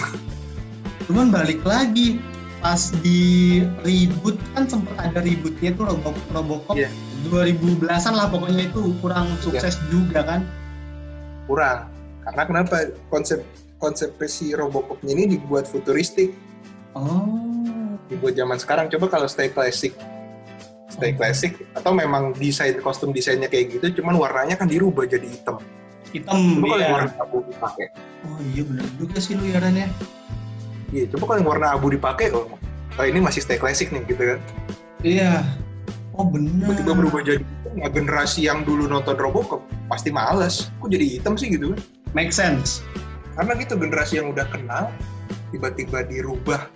cuman 1.08 1.28
balik 1.28 1.60
lagi 1.64 2.20
pas 2.64 2.88
di 3.04 3.60
reboot 3.84 4.40
kan 4.56 4.64
sempat 4.64 4.96
ada 4.96 5.20
rebootnya 5.20 5.76
tuh 5.76 5.84
Robo 5.92 6.16
Robocop 6.32 6.80
yeah. 6.80 6.88
2010-an 7.28 8.14
lah 8.14 8.26
pokoknya 8.28 8.68
itu 8.68 8.94
kurang 9.00 9.28
sukses 9.40 9.76
yeah. 9.80 9.88
juga 9.90 10.20
kan? 10.24 10.40
Kurang. 11.48 11.88
Karena 12.24 12.42
kenapa 12.48 12.76
konsep 13.12 13.44
konsep 13.76 14.16
si 14.30 14.56
Robocopnya 14.56 15.12
ini 15.12 15.36
dibuat 15.36 15.68
futuristik? 15.68 16.32
Oh. 16.96 17.28
Dibuat 18.08 18.36
zaman 18.36 18.56
sekarang. 18.56 18.86
Coba 18.88 19.12
kalau 19.12 19.28
stay 19.28 19.52
classic. 19.52 19.92
Stay 20.88 21.12
oh. 21.12 21.14
classic 21.20 21.58
atau 21.76 21.92
memang 21.92 22.32
desain 22.36 22.76
kostum 22.80 23.12
desainnya 23.12 23.50
kayak 23.50 23.76
gitu 23.80 24.00
cuman 24.00 24.16
warnanya 24.16 24.56
kan 24.56 24.70
dirubah 24.70 25.04
jadi 25.04 25.26
hitam. 25.28 25.60
Hitam 26.14 26.62
coba 26.62 26.76
iya. 26.78 26.88
warna 26.94 27.12
abu 27.18 27.36
dipakai. 27.44 27.86
Oh 28.24 28.38
iya 28.54 28.62
benar 28.64 28.86
juga 28.96 29.18
sih 29.18 29.34
lu 29.34 29.44
ya 29.50 29.60
ya. 29.60 29.88
Iya 30.94 31.04
coba 31.12 31.34
kalau 31.34 31.38
yang 31.42 31.48
warna 31.50 31.66
abu 31.74 31.86
dipakai 31.90 32.30
oh, 32.30 32.46
oh 32.94 33.04
ini 33.04 33.18
masih 33.18 33.42
stay 33.42 33.58
classic 33.58 33.90
nih 33.90 34.06
gitu 34.06 34.22
kan? 34.36 34.40
Iya 35.04 35.44
oh 36.14 36.26
benar 36.26 36.70
tiba-tiba 36.70 36.92
berubah 36.94 37.20
jadi 37.26 37.44
nah, 37.74 37.90
generasi 37.90 38.46
yang 38.46 38.62
dulu 38.62 38.86
nonton 38.86 39.18
Robocop 39.18 39.66
pasti 39.90 40.14
males. 40.14 40.70
Kok 40.78 40.88
jadi 40.90 41.18
hitam 41.18 41.34
sih 41.34 41.50
gitu? 41.50 41.74
Kan 41.74 41.82
make 42.14 42.30
sense. 42.30 42.86
Karena 43.34 43.58
gitu 43.58 43.74
generasi 43.74 44.22
yang 44.22 44.30
udah 44.30 44.46
kenal 44.46 44.94
tiba-tiba 45.50 46.06
dirubah 46.06 46.70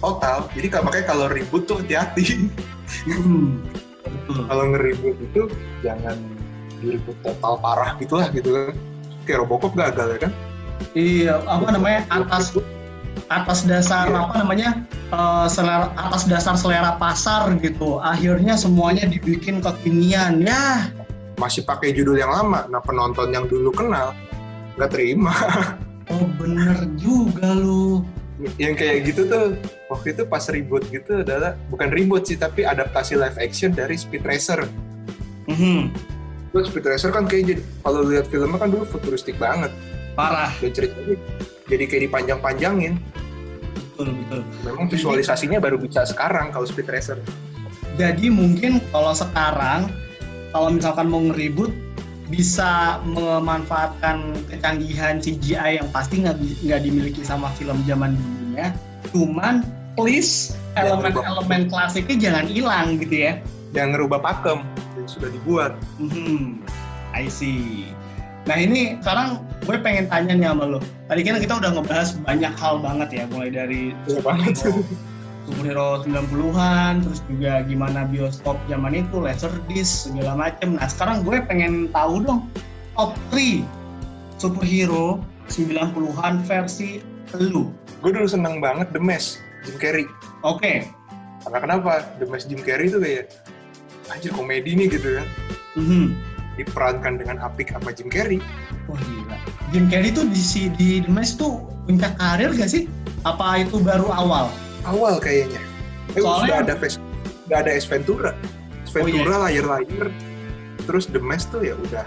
total. 0.00 0.48
Jadi 0.56 0.66
makanya 0.80 1.06
kalau 1.06 1.26
ribut 1.28 1.68
tuh 1.68 1.84
hati-hati. 1.84 2.48
Hmm. 3.06 3.60
kalau 4.48 4.64
ngeribut 4.72 5.16
itu 5.20 5.42
jangan 5.84 6.16
diribut 6.80 7.16
total 7.20 7.60
parah 7.60 7.94
gitulah 8.00 8.28
gitu 8.32 8.56
kan. 8.56 8.74
Kayak 9.28 9.38
Robocop 9.46 9.72
gagal 9.76 10.08
ya 10.16 10.18
kan? 10.28 10.32
Iya 10.96 11.34
apa 11.46 11.68
namanya? 11.70 12.08
Atas 12.10 12.56
atas 13.28 13.64
dasar 13.64 14.08
iya. 14.08 14.28
apa 14.28 14.34
namanya 14.44 14.70
uh, 15.12 15.48
selera 15.48 15.88
atas 15.96 16.28
dasar 16.28 16.54
selera 16.56 16.96
pasar 17.00 17.48
gitu 17.60 18.00
akhirnya 18.00 18.56
semuanya 18.56 19.08
dibikin 19.08 19.60
kekinian 19.64 20.44
ya 20.44 20.88
masih 21.40 21.64
pakai 21.64 21.96
judul 21.96 22.20
yang 22.20 22.30
lama 22.32 22.68
nah 22.68 22.80
penonton 22.84 23.32
yang 23.32 23.48
dulu 23.48 23.72
kenal 23.72 24.12
nggak 24.76 24.90
terima 24.92 25.32
oh 26.12 26.26
bener 26.36 26.76
juga 27.00 27.56
lu 27.56 28.04
yang 28.58 28.74
kayak 28.74 29.06
gitu 29.06 29.28
tuh 29.28 29.54
waktu 29.86 30.16
itu 30.16 30.22
pas 30.26 30.42
ribut 30.50 30.82
gitu 30.90 31.22
adalah 31.22 31.54
bukan 31.70 31.88
ribut 31.94 32.26
sih 32.26 32.34
tapi 32.34 32.66
adaptasi 32.66 33.14
live 33.14 33.38
action 33.38 33.70
dari 33.70 33.94
Speed 33.94 34.24
Racer. 34.26 34.66
Mm 35.46 35.56
-hmm. 35.56 35.80
Terus 36.50 36.66
Speed 36.72 36.86
Racer 36.88 37.10
kan 37.14 37.30
kayak 37.30 37.44
jadi 37.54 37.62
kalau 37.86 38.00
lihat 38.02 38.26
filmnya 38.32 38.58
kan 38.58 38.68
dulu 38.72 38.84
futuristik 38.88 39.38
banget. 39.38 39.70
Parah. 40.18 40.50
Dan 40.58 40.72
ceritanya 40.74 41.16
jadi 41.68 41.84
kayak 41.86 42.02
dipanjang-panjangin. 42.10 42.98
Betul 43.92 44.16
betul. 44.24 44.40
Memang 44.66 44.86
visualisasinya 44.90 45.58
baru 45.62 45.76
bisa 45.78 46.02
sekarang 46.08 46.50
kalau 46.50 46.66
Speed 46.66 46.88
Racer. 46.88 47.18
Jadi 48.00 48.32
mungkin 48.32 48.80
kalau 48.88 49.12
sekarang 49.12 49.92
kalau 50.50 50.68
misalkan 50.72 51.06
mau 51.12 51.20
ngeribut 51.20 51.70
bisa 52.32 52.96
memanfaatkan 53.04 54.32
kecanggihan 54.48 55.20
CGI 55.20 55.84
yang 55.84 55.88
pasti 55.92 56.24
nggak 56.24 56.80
dimiliki 56.80 57.20
sama 57.20 57.52
film 57.60 57.76
zaman 57.84 58.16
dulunya. 58.16 58.72
Cuman 59.12 59.68
please 59.92 60.56
elemen-elemen 60.80 61.68
klasiknya 61.68 62.16
jangan 62.16 62.44
hilang 62.48 62.96
gitu 62.96 63.28
ya. 63.28 63.32
Jangan 63.76 63.96
ngerubah 63.96 64.18
pakem 64.24 64.64
yang 64.96 65.08
sudah 65.08 65.28
dibuat. 65.28 65.72
Hmm, 66.00 66.64
I 67.12 67.28
see. 67.28 67.92
Nah 68.48 68.56
ini 68.58 68.98
sekarang 68.98 69.42
gue 69.62 69.76
pengen 69.78 70.10
tanya 70.10 70.34
nih 70.34 70.48
sama 70.50 70.64
lo. 70.66 70.80
Tadi 71.06 71.20
kan 71.22 71.38
kita 71.38 71.54
udah 71.62 71.70
ngebahas 71.78 72.08
banyak 72.26 72.52
hal 72.58 72.74
banget 72.82 73.08
ya, 73.10 73.24
mulai 73.30 73.50
dari 73.50 73.82
ya, 74.10 74.18
banget. 74.22 74.58
superhero 75.42 76.06
90-an, 76.06 77.02
terus 77.02 77.20
juga 77.26 77.66
gimana 77.66 78.06
bioskop 78.06 78.54
zaman 78.70 78.94
itu, 78.94 79.18
laserdisc, 79.18 80.10
segala 80.10 80.38
macem. 80.38 80.78
Nah 80.78 80.86
sekarang 80.86 81.26
gue 81.26 81.42
pengen 81.50 81.90
tahu 81.90 82.22
dong, 82.22 82.46
top 82.94 83.18
3 83.34 83.66
superhero 84.38 85.18
90-an 85.50 86.46
versi 86.46 87.02
lu. 87.34 87.74
Gue 87.98 88.10
dulu 88.14 88.30
seneng 88.30 88.62
banget 88.62 88.94
The 88.94 89.02
Mask, 89.02 89.42
Jim 89.66 89.76
Carrey. 89.82 90.06
Oke. 90.46 90.62
Okay. 90.62 90.76
Karena 91.42 91.58
kenapa? 91.58 91.92
The 92.22 92.26
Mask 92.30 92.46
Jim 92.46 92.62
Carrey 92.62 92.86
itu 92.86 93.02
kayak 93.02 93.34
anjir 94.12 94.30
komedi 94.34 94.76
nih 94.76 94.86
gitu 94.92 95.20
kan 95.20 95.26
mm 95.78 95.84
-hmm. 95.84 96.04
Diperankan 96.58 97.20
dengan 97.20 97.40
apik 97.40 97.72
sama 97.72 97.90
Jim 97.94 98.08
Carrey 98.12 98.38
wah 98.88 98.98
gila 98.98 99.36
Jim 99.72 99.88
Carrey 99.88 100.10
tuh 100.12 100.28
di 100.28 100.42
di 100.76 100.88
The 101.04 101.10
Mask 101.10 101.40
tuh 101.40 101.64
puncak 101.88 102.16
karir 102.20 102.52
gak 102.54 102.70
sih 102.70 102.86
apa 103.26 103.64
itu 103.64 103.80
baru 103.80 104.08
awal 104.12 104.52
awal 104.86 105.16
kayaknya 105.18 105.62
eh 106.14 106.22
Soalnya... 106.22 106.42
sudah 106.42 106.56
ada 106.62 106.74
face 106.78 106.96
sudah 107.46 107.58
ada 107.64 107.70
S 107.72 107.86
Ventura 107.88 108.30
S 108.84 108.92
Ventura 108.92 109.34
oh, 109.34 109.48
iya. 109.48 109.62
layar-layar 109.62 110.06
terus 110.84 111.08
The 111.08 111.20
Mask 111.22 111.50
tuh 111.54 111.62
ya 111.64 111.74
udah 111.78 112.06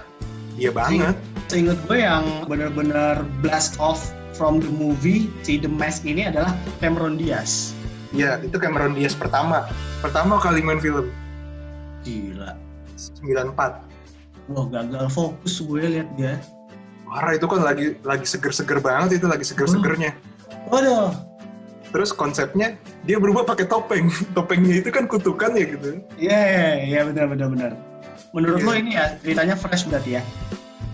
dia 0.55 0.71
banget 0.71 1.15
seinget 1.51 1.77
gue 1.88 1.99
yang 1.99 2.23
benar-benar 2.47 3.27
blast 3.43 3.75
off 3.81 4.13
from 4.36 4.60
the 4.63 4.71
movie 4.71 5.27
si 5.43 5.60
The 5.60 5.71
Mask 5.71 6.08
ini 6.08 6.27
adalah 6.27 6.55
Cameron 6.79 7.19
Diaz 7.19 7.75
Iya, 8.15 8.39
itu 8.47 8.55
Cameron 8.55 8.95
Diaz 8.95 9.12
pertama. 9.12 9.67
Pertama 9.99 10.39
kali 10.39 10.63
main 10.63 10.79
film. 10.79 11.12
Gila. 12.08 12.55
94. 12.95 13.94
Wah 14.45 14.65
gagal 14.69 15.10
fokus 15.10 15.58
gue 15.62 15.81
lihat 15.81 16.10
dia. 16.13 16.38
Parah 17.05 17.34
itu 17.34 17.45
kan 17.49 17.62
lagi 17.65 17.97
lagi 18.05 18.25
seger-seger 18.29 18.77
banget 18.81 19.21
itu 19.21 19.25
lagi 19.25 19.45
seger-segernya. 19.45 20.13
Waduh. 20.69 21.13
Terus 21.89 22.12
konsepnya 22.12 22.75
dia 23.08 23.17
berubah 23.17 23.47
pakai 23.47 23.65
topeng. 23.65 24.12
Topengnya 24.38 24.84
itu 24.84 24.89
kan 24.91 25.08
kutukan 25.10 25.55
ya 25.55 25.65
gitu. 25.65 25.89
Iya 26.19 26.39
iya 26.41 26.69
iya 26.84 26.99
benar 27.08 27.25
benar 27.31 27.47
benar. 27.49 27.71
Menurut 28.36 28.60
yeah. 28.62 28.67
lo 28.67 28.73
ini 28.75 28.91
ya 28.99 29.05
ceritanya 29.23 29.55
fresh 29.55 29.88
berarti 29.88 30.19
ya? 30.19 30.21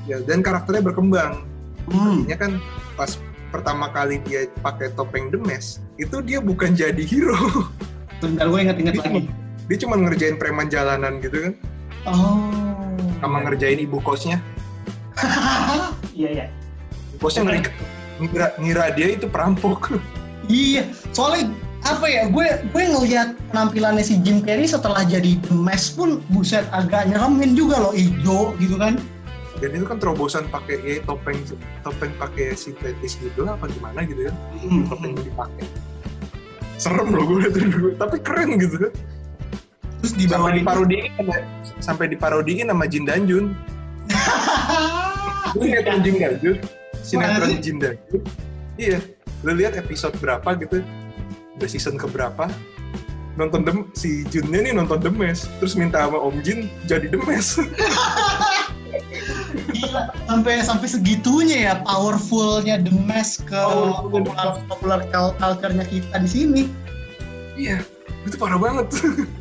Ya 0.06 0.18
dan 0.24 0.46
karakternya 0.46 0.84
berkembang. 0.86 1.44
Hmm. 1.90 2.24
Artinya 2.24 2.38
kan 2.38 2.52
pas 2.96 3.18
pertama 3.52 3.92
kali 3.92 4.24
dia 4.24 4.48
pakai 4.64 4.96
topeng 4.96 5.28
demes 5.28 5.84
itu 6.00 6.24
dia 6.24 6.40
bukan 6.40 6.72
jadi 6.72 7.04
hero 7.04 7.68
Bentar 8.24 8.48
gue 8.48 8.60
inget-inget 8.64 8.96
lagi. 9.04 9.28
dia 9.68 9.78
cuma 9.84 10.00
ngerjain 10.00 10.40
preman 10.40 10.72
jalanan 10.72 11.20
gitu 11.20 11.52
kan 11.52 11.54
Oh. 12.02 12.61
Sama 13.22 13.38
ngerjain 13.46 13.80
ibu 13.80 14.02
kosnya 14.02 14.42
Iya 16.18 16.30
iya. 16.34 16.46
ibu 17.14 17.22
kosnya 17.22 17.46
ngeri, 17.46 17.60
ngira, 18.20 18.48
ngira 18.58 18.86
dia 18.98 19.08
itu 19.14 19.30
perampok 19.30 19.94
Iya. 20.50 20.90
Soalnya 21.14 21.54
apa 21.86 22.10
ya? 22.10 22.28
Gue 22.28 22.50
gue 22.74 22.84
ngelihat 22.84 23.38
penampilannya 23.54 24.04
si 24.04 24.20
Jim 24.20 24.42
Carrey 24.42 24.68
setelah 24.68 25.06
jadi 25.06 25.38
The 25.48 25.54
Mask 25.54 25.96
pun 25.96 26.20
buset 26.34 26.66
agak 26.74 27.08
nyeremin 27.08 27.54
juga 27.54 27.78
loh 27.80 27.94
hijau 27.94 28.58
gitu 28.58 28.76
kan. 28.76 28.98
dan 29.62 29.78
itu 29.78 29.86
kan 29.86 30.02
terobosan 30.02 30.50
pakai 30.50 30.82
ya, 30.82 30.98
topeng 31.06 31.38
topeng 31.86 32.10
pakai 32.18 32.58
sintetis 32.58 33.14
gitu 33.22 33.46
lah 33.46 33.54
apa 33.54 33.70
gimana 33.70 34.02
gitu 34.10 34.26
kan 34.26 34.36
topeng 34.90 35.14
yang 35.14 35.22
dipakai 35.22 35.66
serem 36.82 37.14
loh 37.14 37.24
gue 37.30 37.46
liat 37.46 37.54
dulu 37.54 37.94
tapi 37.94 38.18
keren 38.26 38.58
gitu 38.58 38.90
kan 38.90 38.92
Terus 40.02 40.14
di 40.18 40.26
sampai 40.26 40.58
diparodiin 40.58 41.06
sama- 41.14 41.46
sampai 41.78 42.06
diparodiin 42.10 42.66
sama 42.68 42.86
Jin 42.86 43.06
Dan 43.06 43.22
Jun. 43.26 43.46
Lu 45.56 45.62
lihat. 45.62 46.02
Jin 46.02 46.16
Dan 46.18 46.34
Jun? 46.42 46.58
Sinetron? 47.02 47.50
Jin 47.62 47.78
Dan 47.78 47.96
Jun? 48.10 48.22
Iya. 48.76 49.00
Lu 49.42 49.52
lihat 49.54 49.74
episode 49.76 50.18
berapa 50.18 50.50
gitu? 50.58 50.82
Udah 51.58 51.70
season 51.70 51.98
keberapa? 51.98 52.50
Nonton 53.38 53.64
dem 53.64 53.78
si 53.96 54.28
Junnya 54.28 54.60
nih 54.60 54.74
nonton 54.76 55.00
Demes 55.00 55.48
terus 55.58 55.72
minta 55.74 56.04
sama 56.04 56.20
Om 56.20 56.44
Jin 56.44 56.68
jadi 56.84 57.08
Demes 57.08 57.56
Gila, 59.72 60.12
sampai 60.28 60.60
sampai 60.60 60.88
segitunya 60.88 61.58
ya 61.64 61.74
powerfulnya 61.80 62.84
The 62.84 62.92
Mask 63.08 63.48
ke 63.48 63.56
Powerful. 63.56 64.12
popular 64.12 64.48
popular 64.68 65.00
culture-nya 65.40 65.86
kita 65.88 66.16
di 66.20 66.30
sini. 66.30 66.64
iya. 67.56 67.80
Itu 68.24 68.36
parah 68.36 68.60
banget 68.60 68.88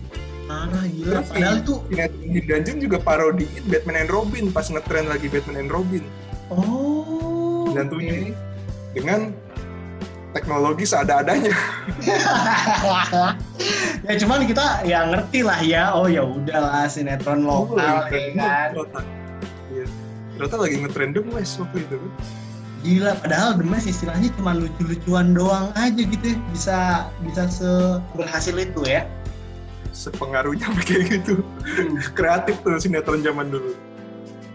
Parah 0.51 0.85
gila. 0.91 1.07
Terus 1.07 1.29
Padahal 1.31 1.59
Jin 1.63 2.45
Dan 2.51 2.61
Jun 2.67 2.79
juga 2.83 2.99
parodiin 2.99 3.63
Batman 3.71 4.03
and 4.03 4.11
Robin 4.11 4.45
pas 4.51 4.67
ngetren 4.67 5.07
lagi 5.07 5.31
Batman 5.31 5.63
and 5.63 5.71
Robin 5.71 6.03
oh. 6.51 7.71
dan 7.71 7.87
oke. 7.87 7.95
tujuh 7.95 8.35
dengan 8.91 9.31
teknologi 10.31 10.87
seada-adanya 10.87 11.51
ya 14.07 14.15
cuman 14.15 14.47
kita 14.47 14.87
ya 14.87 15.11
ngerti 15.11 15.43
lah 15.47 15.61
ya. 15.63 15.95
Oh 15.95 16.11
ya 16.11 16.27
udahlah 16.27 16.91
sinetron 16.91 17.47
lokal 17.47 18.11
ya 18.11 18.35
kan. 18.35 18.69
Iya. 19.71 19.87
Ternyata 20.35 20.57
lagi 20.59 20.77
ngetren 20.83 21.11
The 21.15 21.23
West 21.31 21.63
waktu 21.63 21.87
itu 21.87 21.97
kan. 21.99 22.13
Gila, 22.81 23.13
padahal 23.21 23.61
The 23.61 23.67
Mask 23.69 23.93
istilahnya 23.93 24.33
cuma 24.41 24.57
lucu-lucuan 24.57 25.37
doang 25.37 25.69
aja 25.77 26.01
gitu 26.01 26.25
ya. 26.25 26.37
Bisa 26.49 26.79
bisa 27.23 27.43
seberhasil 27.53 28.57
itu 28.57 28.81
ya. 28.89 29.05
Sepengaruhnya 30.01 30.73
kayak 30.89 31.21
gitu. 31.21 31.45
Kreatif 32.17 32.57
tuh 32.65 32.81
sinetron 32.81 33.21
zaman 33.21 33.53
dulu. 33.53 33.77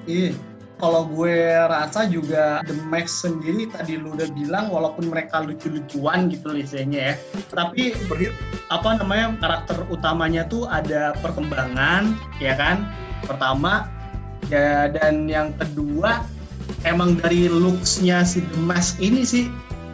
Iya. 0.10 0.34
Kalau 0.75 1.08
gue 1.08 1.55
rasa 1.71 2.03
juga 2.03 2.60
The 2.67 2.75
Max 2.91 3.23
sendiri 3.23 3.71
tadi 3.71 3.95
lu 3.95 4.12
udah 4.12 4.27
bilang 4.36 4.67
walaupun 4.67 5.08
mereka 5.08 5.39
lucu-lucuan 5.39 6.27
gitu 6.27 6.51
lisennya 6.51 7.15
ya. 7.15 7.41
Tapi 7.47 7.95
apa 8.67 8.99
namanya 8.99 9.39
karakter 9.39 9.88
utamanya 9.88 10.43
tuh 10.51 10.67
ada 10.67 11.15
perkembangan 11.23 12.19
ya 12.43 12.60
kan. 12.60 12.84
Pertama 13.23 13.88
ya 14.51 14.91
dan 14.91 15.31
yang 15.31 15.55
kedua 15.55 16.27
emang 16.84 17.15
dari 17.23 17.47
looks-nya 17.47 18.27
si 18.27 18.43
The 18.43 18.60
Mask 18.67 18.99
ini 18.99 19.23
sih 19.23 19.47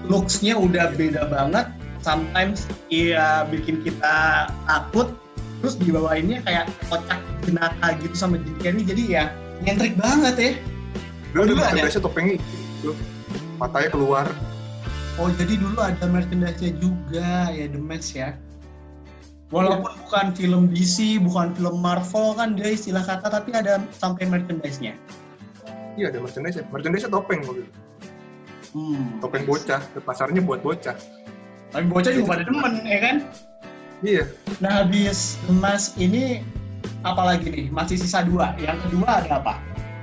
looks-nya 0.10 0.58
udah 0.58 0.98
beda 0.98 1.30
banget. 1.30 1.70
Sometimes 2.02 2.66
iya 2.90 3.46
bikin 3.46 3.86
kita 3.86 4.50
takut 4.66 5.14
terus 5.62 5.78
di 5.78 5.94
bawah 5.94 6.18
ini 6.18 6.42
kayak 6.42 6.68
kocak 6.90 7.22
jenaka 7.46 7.88
gitu 8.02 8.16
sama 8.18 8.36
Jim 8.42 8.56
Carrey 8.60 8.84
jadi 8.84 9.04
ya 9.06 9.24
nyentrik 9.62 9.94
banget 9.96 10.36
ya 10.36 10.52
dulu 11.32 11.56
dulu 11.56 11.62
ada 11.62 11.80
merchandise 11.80 12.02
topengnya 12.02 12.36
gitu. 12.42 12.92
Matanya 13.62 13.94
keluar. 13.94 14.26
oh 15.22 15.30
jadi 15.38 15.54
dulu 15.62 15.78
ada 15.78 16.06
merchandise-nya 16.10 16.72
juga 16.82 17.54
ya 17.54 17.70
The 17.70 17.78
Mask 17.78 18.18
ya 18.18 18.34
walaupun 19.54 19.94
bukan 20.08 20.26
film 20.34 20.62
DC 20.74 21.22
bukan 21.22 21.54
film 21.54 21.78
Marvel 21.78 22.34
kan 22.34 22.58
dia 22.58 22.74
istilah 22.74 23.06
kata 23.06 23.30
tapi 23.30 23.54
ada 23.54 23.86
sampai 23.94 24.26
merchandise-nya 24.26 24.98
Iya 26.00 26.08
ada 26.08 26.24
merchandise. 26.24 26.56
Merchandise 26.72 27.08
topeng 27.12 27.44
waktu 27.44 27.68
itu. 27.68 27.72
hmm. 28.72 29.20
Topeng 29.20 29.44
bocah. 29.44 29.82
Pasarnya 30.08 30.40
buat 30.40 30.64
bocah. 30.64 30.96
tapi 31.72 31.88
bocah 31.88 32.12
juga 32.12 32.36
pada 32.36 32.44
demen 32.44 32.74
ya 32.84 33.00
kan 33.00 33.16
Iya. 34.02 34.26
nah 34.58 34.82
habis 34.86 35.38
The 35.46 35.54
Mask 35.54 35.98
ini 36.02 36.42
apalagi 37.06 37.50
nih 37.50 37.66
masih 37.70 37.98
sisa 38.02 38.26
dua 38.26 38.54
yang 38.58 38.78
kedua 38.90 39.22
ada 39.22 39.38
apa 39.42 39.56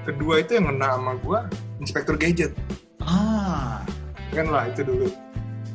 Kedua 0.09 0.41
itu 0.41 0.57
yang 0.57 0.73
ngena 0.73 0.97
sama 0.97 1.13
gua 1.21 1.41
Inspektur 1.85 2.17
Gadget. 2.17 2.57
ah 3.05 3.85
Kan 4.33 4.49
lah 4.49 4.73
itu 4.73 4.81
dulu. 4.81 5.13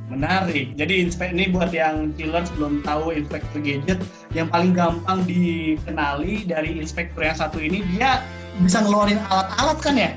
Menarik. 0.10 0.74
Jadi 0.74 1.06
ini 1.06 1.54
buat 1.54 1.70
yang 1.70 2.18
killers 2.18 2.50
belum 2.58 2.82
tahu 2.82 3.14
Inspektur 3.14 3.62
Gadget, 3.62 4.02
yang 4.34 4.50
paling 4.50 4.74
gampang 4.74 5.22
dikenali 5.30 6.50
dari 6.50 6.82
Inspektur 6.82 7.22
yang 7.30 7.38
satu 7.38 7.62
ini 7.62 7.86
dia 7.94 8.26
bisa 8.58 8.82
ngeluarin 8.82 9.22
alat-alat 9.30 9.78
kan 9.86 9.96
ya? 10.02 10.12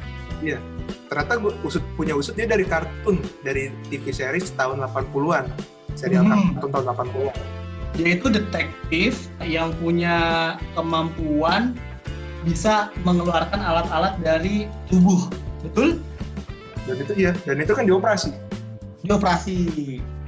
Ternyata 1.13 1.37
gua 1.37 1.53
usut 1.61 1.85
punya 2.01 2.17
usut 2.17 2.41
dia 2.41 2.49
dari 2.49 2.65
kartun, 2.65 3.21
dari 3.45 3.69
TV 3.93 4.17
series 4.17 4.49
tahun 4.57 4.81
80-an. 4.81 5.45
Serial 5.93 6.25
Hmm. 6.25 6.57
kartun 6.57 6.73
tahun 6.73 6.85
80-an. 6.97 7.37
Dia 7.97 8.21
itu 8.21 8.29
detektif 8.29 9.33
yang 9.41 9.73
punya 9.81 10.17
kemampuan 10.77 11.73
bisa 12.45 12.93
mengeluarkan 13.03 13.59
alat-alat 13.59 14.21
dari 14.21 14.69
tubuh. 14.93 15.33
Betul? 15.65 15.99
Dan 16.87 16.97
itu 17.03 17.13
iya, 17.19 17.33
dan 17.43 17.59
itu 17.59 17.73
kan 17.75 17.89
dioperasi. 17.89 18.31
Dia 19.03 19.19
operasi. 19.19 19.59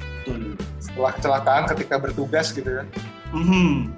Betul. 0.00 0.58
Setelah 0.82 1.12
kecelakaan 1.14 1.62
ketika 1.76 1.94
bertugas 2.00 2.50
gitu 2.50 2.82
kan. 2.82 2.86
Mhm. 3.36 3.92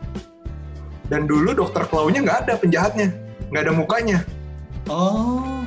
Dan 1.08 1.26
dulu 1.26 1.54
dokter 1.54 1.86
Claw-nya 1.86 2.22
nggak 2.22 2.38
ada 2.46 2.54
penjahatnya, 2.58 3.08
nggak 3.50 3.62
ada 3.66 3.74
mukanya. 3.74 4.18
Oh, 4.90 5.62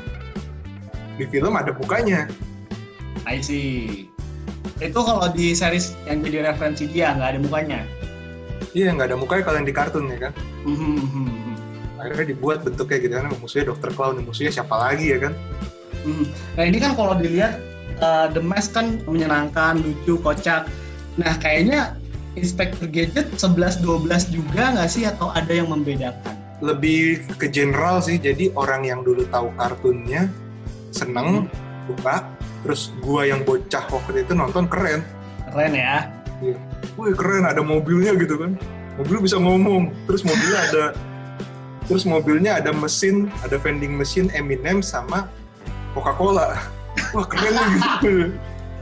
Di 1.15 1.29
film 1.29 1.53
ada 1.53 1.71
mukanya. 1.77 2.25
I 3.23 3.39
see. 3.39 4.12
Itu 4.83 4.99
kalau 4.99 5.31
di 5.31 5.55
series 5.55 5.95
yang 6.03 6.19
jadi 6.19 6.51
referensi 6.51 6.83
dia 6.91 7.15
nggak 7.15 7.29
ada 7.35 7.39
mukanya. 7.39 7.79
Iya, 8.75 8.91
nggak 8.91 9.07
ada 9.13 9.17
mukanya 9.17 9.43
kalau 9.47 9.57
yang 9.63 9.67
di 9.69 9.75
kartun 9.75 10.11
ya 10.11 10.29
kan. 10.29 10.33
Mhm, 10.67 10.75
mhm, 10.75 11.23
mhm. 11.23 11.55
Akhirnya 12.03 12.25
dibuat 12.35 12.67
bentuknya 12.67 12.97
gitu 12.99 13.13
kan, 13.15 13.25
musuhnya 13.39 13.65
dokter 13.71 13.89
Claw, 13.95 14.11
musuhnya 14.19 14.51
siapa 14.51 14.75
lagi 14.75 15.15
ya 15.15 15.29
kan. 15.29 15.33
Nah 16.59 16.63
ini 16.67 16.77
kan 16.83 16.99
kalau 16.99 17.15
dilihat 17.15 17.63
uh, 18.03 18.27
The 18.27 18.43
Mask 18.43 18.75
kan 18.75 18.99
menyenangkan, 19.07 19.79
lucu, 19.79 20.19
kocak. 20.19 20.67
Nah 21.15 21.33
kayaknya 21.39 21.95
Inspector 22.33 22.89
Gadget 22.89 23.29
11-12 23.37 24.33
juga 24.33 24.73
nggak 24.73 24.89
sih 24.89 25.05
atau 25.05 25.29
ada 25.31 25.53
yang 25.53 25.69
membedakan? 25.69 26.33
Lebih 26.65 27.23
ke 27.37 27.45
general 27.51 28.01
sih, 28.01 28.17
jadi 28.17 28.49
orang 28.57 28.87
yang 28.87 29.05
dulu 29.05 29.27
tahu 29.29 29.53
kartunnya 29.59 30.31
seneng, 30.89 31.45
suka, 31.85 32.25
terus 32.63 32.95
gua 33.03 33.27
yang 33.27 33.43
bocah 33.43 33.83
waktu 33.91 34.23
itu 34.23 34.33
nonton 34.33 34.65
keren. 34.71 35.03
Keren 35.51 35.73
ya. 35.75 36.09
Wih 36.97 37.13
keren, 37.15 37.45
ada 37.45 37.61
mobilnya 37.61 38.15
gitu 38.17 38.39
kan. 38.39 38.55
Mobil 38.99 39.23
bisa 39.23 39.37
ngomong, 39.37 39.91
terus 40.07 40.23
mobilnya 40.23 40.59
ada 40.71 40.85
terus 41.83 42.07
mobilnya 42.07 42.63
ada 42.63 42.71
mesin, 42.71 43.27
ada 43.43 43.59
vending 43.59 43.91
mesin 43.93 44.31
Eminem 44.31 44.79
sama 44.79 45.27
Coca-Cola. 45.91 46.55
Wah 47.11 47.25
keren 47.27 47.55
gitu. 47.75 48.33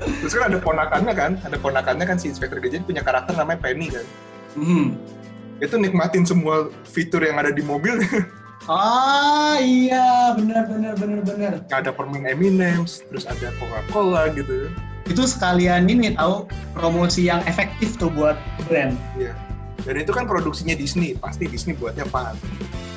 Terus 0.02 0.34
kan 0.34 0.50
ada 0.50 0.58
ponakannya 0.58 1.14
kan, 1.14 1.32
ada 1.46 1.58
ponakannya 1.62 2.06
kan 2.06 2.18
si 2.18 2.30
Inspektur 2.30 2.58
Gadget 2.58 2.86
punya 2.86 3.06
karakter 3.06 3.38
namanya 3.38 3.62
Penny 3.62 3.94
kan. 3.94 4.06
Mhm. 4.58 4.98
Itu 5.62 5.78
nikmatin 5.78 6.26
semua 6.26 6.74
fitur 6.90 7.22
yang 7.22 7.38
ada 7.38 7.54
di 7.54 7.62
mobil. 7.62 8.02
Ah 8.66 9.58
iya 9.58 10.38
benar 10.38 10.70
benar 10.70 10.94
benar 10.94 11.20
benar. 11.24 11.54
ada 11.68 11.90
permen 11.90 12.24
Eminem, 12.24 12.86
terus 12.86 13.26
ada 13.26 13.50
Coca-Cola 13.58 14.30
gitu. 14.32 14.70
Itu 15.10 15.26
sekalian 15.26 15.90
ini 15.90 16.14
tahu 16.14 16.46
promosi 16.72 17.26
yang 17.26 17.42
efektif 17.44 17.98
tuh 17.98 18.14
buat 18.14 18.38
brand. 18.70 18.94
Iya. 19.18 19.34
Dan 19.82 19.98
itu 19.98 20.14
kan 20.14 20.30
produksinya 20.30 20.78
Disney, 20.78 21.18
pasti 21.18 21.50
Disney 21.50 21.74
buatnya 21.74 22.06
apa? 22.06 22.38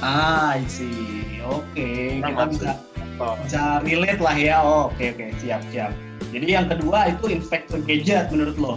Ah, 0.04 0.60
see. 0.68 1.40
Oke, 1.40 2.20
Nah, 2.20 2.28
kita 2.28 2.44
maksud- 2.44 2.60
bisa 2.60 2.72
Oh, 3.14 3.38
bisa 3.40 3.78
relate 3.80 4.18
lah 4.18 4.34
ya. 4.34 4.58
Oh, 4.58 4.90
oke 4.90 5.06
oke, 5.06 5.26
siap 5.38 5.62
siap. 5.70 5.94
Jadi 6.28 6.50
yang 6.50 6.66
kedua 6.66 7.08
itu 7.08 7.30
Inspector 7.30 7.78
Gadget 7.80 8.26
menurut 8.28 8.56
lo. 8.58 8.74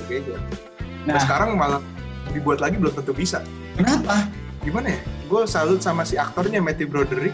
oke 0.00 0.14
aja. 0.14 0.38
Nah, 1.04 1.14
Nah, 1.14 1.20
sekarang 1.20 1.58
malah 1.58 1.82
dibuat 2.30 2.62
lagi 2.62 2.78
belum 2.78 2.94
tentu 2.94 3.12
bisa. 3.12 3.42
kenapa? 3.74 4.24
Gimana 4.62 4.94
ya? 4.94 5.00
Gue 5.30 5.46
salut 5.46 5.78
sama 5.78 6.02
si 6.02 6.18
aktornya 6.18 6.58
Matthew 6.58 6.90
Broderick. 6.90 7.30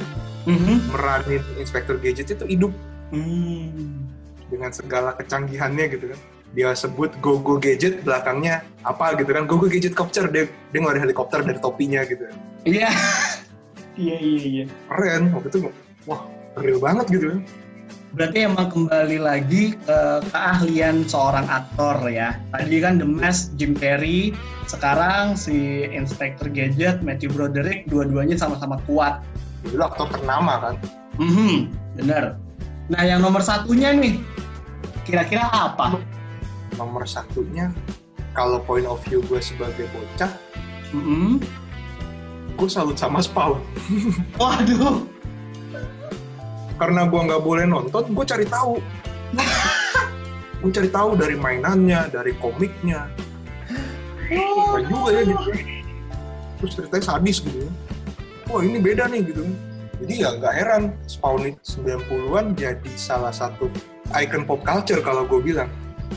Mhm. 0.46 0.94
meranin 0.94 1.42
Inspektur 1.58 1.98
Gadget 1.98 2.36
itu 2.36 2.44
hidup. 2.46 2.72
Hmm. 3.10 4.04
dengan 4.46 4.70
segala 4.70 5.10
kecanggihannya 5.18 5.90
gitu 5.90 6.14
kan. 6.14 6.20
Dia 6.54 6.70
sebut 6.70 7.10
go 7.18 7.42
go 7.42 7.58
gadget 7.58 8.06
belakangnya 8.06 8.62
apa 8.86 9.18
gitu 9.18 9.34
kan. 9.34 9.42
Go 9.42 9.58
go 9.58 9.66
gadget 9.66 9.90
copter 9.98 10.30
dia 10.30 10.46
dia 10.70 10.78
ngeluarin 10.78 11.02
helikopter 11.02 11.42
dari 11.42 11.58
topinya 11.58 12.04
gitu. 12.06 12.28
Iya. 12.62 12.92
Iya 13.96 14.20
iya 14.20 14.40
iya. 14.44 14.64
Keren. 14.92 15.32
Waktu 15.32 15.48
itu 15.56 15.58
wah 16.04 16.28
real 16.60 16.76
banget 16.76 17.16
gitu 17.16 17.32
kan 17.32 17.40
berarti 18.14 18.46
emang 18.46 18.70
kembali 18.70 19.18
lagi 19.18 19.74
ke 19.82 19.98
keahlian 20.30 21.02
seorang 21.08 21.48
aktor 21.50 21.98
ya. 22.06 22.38
Tadi 22.54 22.76
kan 22.78 23.02
The 23.02 23.08
Mask 23.08 23.56
Jim 23.58 23.74
Carrey, 23.74 24.36
sekarang 24.70 25.34
si 25.34 25.88
Inspector 25.90 26.46
Gadget 26.52 27.02
Matthew 27.02 27.34
Broderick, 27.34 27.90
dua-duanya 27.90 28.38
sama-sama 28.38 28.78
kuat. 28.86 29.24
Dulu 29.66 29.82
aktor 29.82 30.08
ternama 30.14 30.62
kan. 30.62 30.74
Mm 31.18 31.30
-hmm, 31.32 31.54
bener. 31.98 32.24
Nah 32.92 33.02
yang 33.02 33.24
nomor 33.24 33.42
satunya 33.42 33.90
nih, 33.90 34.22
kira-kira 35.02 35.48
apa? 35.50 35.98
Nomor 36.78 37.08
satunya, 37.08 37.74
kalau 38.36 38.62
point 38.62 38.86
of 38.86 39.02
view 39.08 39.24
gue 39.26 39.42
sebagai 39.42 39.90
bocah, 39.90 40.30
mm 40.94 41.02
-hmm. 41.02 41.30
gue 42.54 42.68
salut 42.70 42.94
sama 42.94 43.18
Spawn. 43.18 43.58
Waduh 44.40 45.15
karena 46.76 47.08
gue 47.08 47.20
nggak 47.20 47.42
boleh 47.42 47.64
nonton 47.64 48.12
gue 48.12 48.24
cari 48.24 48.46
tahu. 48.46 48.80
Gue 50.64 50.72
cari 50.72 50.88
tahu 50.88 51.20
dari 51.20 51.36
mainannya 51.36 52.08
dari 52.08 52.32
komiknya. 52.40 53.12
Oh. 54.32 54.80
juga 54.82 55.20
ya 55.20 55.22
gitu. 55.22 55.50
Terus 56.58 56.72
ceritanya 56.80 57.04
sadis 57.04 57.38
gitu 57.44 57.68
ya. 57.68 57.70
Wah 58.48 58.64
ini 58.64 58.80
beda 58.80 59.06
nih 59.06 59.20
gitu. 59.30 59.44
Jadi 60.00 60.14
ya 60.24 60.32
nggak 60.34 60.54
heran 60.56 60.82
Spawn 61.04 61.54
90-an 61.60 62.56
jadi 62.56 62.92
salah 62.96 63.30
satu 63.30 63.68
icon 64.16 64.48
pop 64.48 64.64
culture 64.64 65.04
kalau 65.04 65.28
gue 65.28 65.38
bilang. 65.44 65.68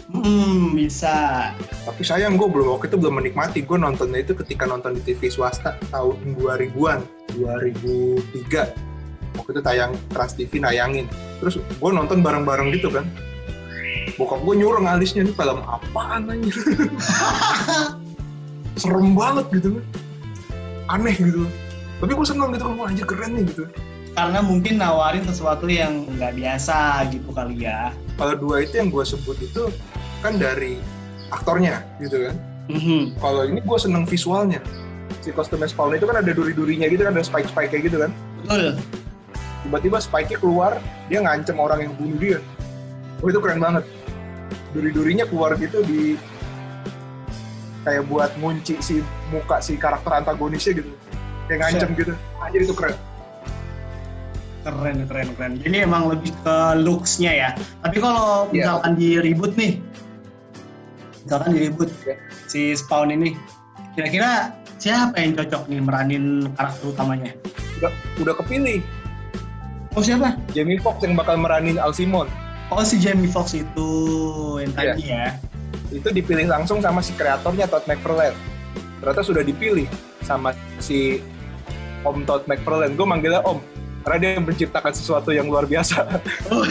Hmm, 0.10 0.74
bisa. 0.74 1.51
Tapi 1.86 2.01
sayang 2.01 2.39
gue 2.39 2.49
belum 2.49 2.80
waktu 2.80 2.89
itu 2.89 2.97
belum 2.97 3.22
menikmati. 3.22 3.62
Gue 3.62 3.78
nontonnya 3.78 4.24
itu 4.24 4.34
ketika 4.34 4.66
nonton 4.66 4.97
di 4.97 5.01
TV 5.03 5.30
swasta 5.30 5.78
tahun 5.93 6.39
2000-an, 6.39 7.05
2003 7.38 8.89
waktu 9.40 9.50
itu 9.56 9.62
tayang 9.64 9.92
Trans 10.12 10.36
TV 10.36 10.60
nayangin. 10.60 11.08
Terus 11.40 11.56
gue 11.64 11.92
nonton 11.96 12.20
bareng-bareng 12.20 12.76
gitu 12.76 12.92
kan. 12.92 13.08
Bokap 14.20 14.44
gue 14.44 14.56
nyuruh 14.60 14.84
alisnya 14.84 15.24
nih 15.24 15.32
film 15.32 15.64
apaan 15.64 16.28
anjir 16.28 16.52
serem 18.80 19.16
banget 19.16 19.46
gitu 19.56 19.80
aneh 20.90 21.16
gitu. 21.16 21.46
Tapi 22.04 22.12
gue 22.16 22.28
seneng 22.28 22.52
gitu 22.52 22.64
kan 22.68 22.92
anjir 22.92 23.06
keren 23.08 23.32
nih 23.40 23.44
gitu. 23.48 23.64
Karena 24.18 24.44
mungkin 24.44 24.82
nawarin 24.82 25.24
sesuatu 25.24 25.70
yang 25.70 26.10
nggak 26.20 26.36
biasa 26.36 27.08
gitu 27.14 27.30
kali 27.32 27.64
ya. 27.64 27.96
Kalau 28.20 28.36
dua 28.36 28.66
itu 28.68 28.82
yang 28.82 28.90
gue 28.92 29.06
sebut 29.06 29.38
itu 29.40 29.72
kan 30.20 30.36
dari 30.36 30.76
aktornya 31.32 31.86
gitu 32.04 32.28
kan. 32.28 32.36
Mm-hmm. 32.70 33.18
kalau 33.18 33.50
ini 33.50 33.66
gue 33.66 33.80
seneng 33.82 34.06
visualnya. 34.06 34.62
Si 35.26 35.34
kostum 35.34 35.58
Spawn 35.66 35.98
itu 35.98 36.06
kan 36.06 36.22
ada 36.22 36.30
duri-durinya 36.30 36.86
gitu 36.86 37.02
kan 37.02 37.18
ada 37.18 37.26
spike-spike 37.26 37.74
kayak 37.74 37.84
gitu 37.90 37.98
kan. 38.06 38.12
Betul 38.46 38.78
tiba-tiba 39.70 40.01
Spike 40.01 40.41
keluar 40.41 40.82
dia 41.13 41.22
ngancem 41.22 41.53
orang 41.61 41.86
yang 41.86 41.93
bunuh 41.93 42.17
dia. 42.17 42.39
Oh 43.22 43.30
itu 43.30 43.38
keren 43.38 43.61
banget. 43.61 43.86
Duri-durinya 44.74 45.30
keluar 45.30 45.53
gitu 45.61 45.86
di 45.86 46.17
kayak 47.86 48.09
buat 48.09 48.34
ngunci 48.41 48.82
si 48.82 49.05
muka 49.30 49.61
si 49.61 49.78
karakter 49.78 50.26
antagonisnya 50.26 50.82
gitu. 50.82 50.89
Kayak 51.45 51.70
ngancem 51.70 51.89
gitu. 51.93 52.13
Anjir 52.41 52.65
itu 52.65 52.74
keren. 52.74 52.97
Keren 54.65 55.05
keren 55.05 55.28
keren. 55.38 55.51
Jadi 55.61 55.78
emang 55.86 56.09
lebih 56.09 56.34
ke 56.41 56.57
looksnya 56.82 57.30
ya. 57.30 57.49
Tapi 57.86 58.01
kalau 58.01 58.49
yeah. 58.49 58.74
misalkan 58.74 58.97
di 58.97 59.22
reboot 59.22 59.53
nih 59.53 59.78
misalkan 61.30 61.53
di 61.53 61.59
reboot 61.70 61.93
yeah. 62.09 62.17
si 62.49 62.74
Spawn 62.74 63.13
ini 63.13 63.38
kira-kira 63.93 64.49
siapa 64.82 65.13
yang 65.22 65.38
cocok 65.38 65.70
nih 65.70 65.78
meranin 65.78 66.49
karakter 66.57 66.89
utamanya? 66.89 67.38
Udah 67.78 67.93
udah 68.17 68.34
kepilih 68.41 68.82
Oh 69.98 70.04
siapa? 70.06 70.38
Jamie 70.54 70.78
Foxx 70.78 71.02
yang 71.02 71.18
bakal 71.18 71.40
meranin 71.42 71.82
Al 71.82 71.96
Simon. 71.96 72.30
Oh 72.70 72.86
si 72.86 73.02
Jamie 73.02 73.30
Foxx 73.30 73.58
itu 73.58 73.90
yang 74.62 74.74
yeah. 74.78 74.94
tadi 74.94 75.04
ya? 75.10 75.26
Itu 75.90 76.14
dipilih 76.14 76.46
langsung 76.46 76.86
sama 76.86 77.02
si 77.02 77.18
kreatornya 77.18 77.66
Todd 77.66 77.90
McFarlane. 77.90 78.38
Ternyata 79.02 79.22
sudah 79.26 79.42
dipilih 79.42 79.90
sama 80.22 80.54
si 80.78 81.24
Om 82.06 82.30
Todd 82.30 82.46
McFarlane. 82.46 82.94
Gue 82.94 83.08
manggilnya 83.10 83.42
Om 83.42 83.58
karena 84.06 84.18
dia 84.22 84.30
yang 84.38 84.46
menciptakan 84.48 84.94
sesuatu 84.94 85.30
yang 85.34 85.50
luar 85.50 85.66
biasa. 85.66 86.06
Oh, 86.54 86.66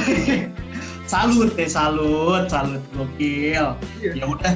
salut 1.08 1.54
deh, 1.54 1.70
salut, 1.70 2.50
salut, 2.50 2.82
gokil. 2.94 3.74
Yeah. 4.02 4.14
Ya 4.14 4.24
udah, 4.26 4.54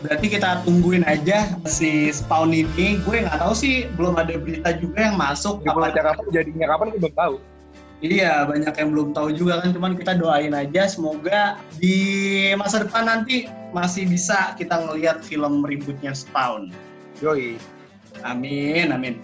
berarti 0.00 0.26
kita 0.32 0.62
tungguin 0.64 1.04
aja 1.04 1.54
si 1.66 2.10
Spawn 2.10 2.54
ini. 2.54 3.00
Gue 3.04 3.24
nggak 3.24 3.40
tahu 3.40 3.54
sih, 3.56 3.86
belum 3.94 4.18
ada 4.18 4.36
berita 4.36 4.74
juga 4.78 5.10
yang 5.10 5.16
masuk. 5.18 5.62
Kapan, 5.62 5.92
kapan 5.92 6.26
jadinya 6.32 6.66
kapan 6.70 6.86
gue 6.94 7.00
belum 7.02 7.16
tahu. 7.16 7.34
Iya, 8.00 8.48
banyak 8.48 8.72
yang 8.80 8.88
belum 8.96 9.12
tahu 9.12 9.36
juga 9.36 9.60
kan, 9.60 9.76
cuman 9.76 9.92
kita 9.92 10.16
doain 10.16 10.56
aja 10.56 10.88
semoga 10.88 11.60
di 11.76 12.48
masa 12.56 12.80
depan 12.80 13.04
nanti 13.04 13.44
masih 13.76 14.08
bisa 14.08 14.56
kita 14.56 14.88
ngelihat 14.88 15.20
film 15.20 15.60
ributnya 15.60 16.16
Spawn. 16.16 16.72
Yoi. 17.20 17.60
Amin, 18.24 18.88
amin. 18.88 19.20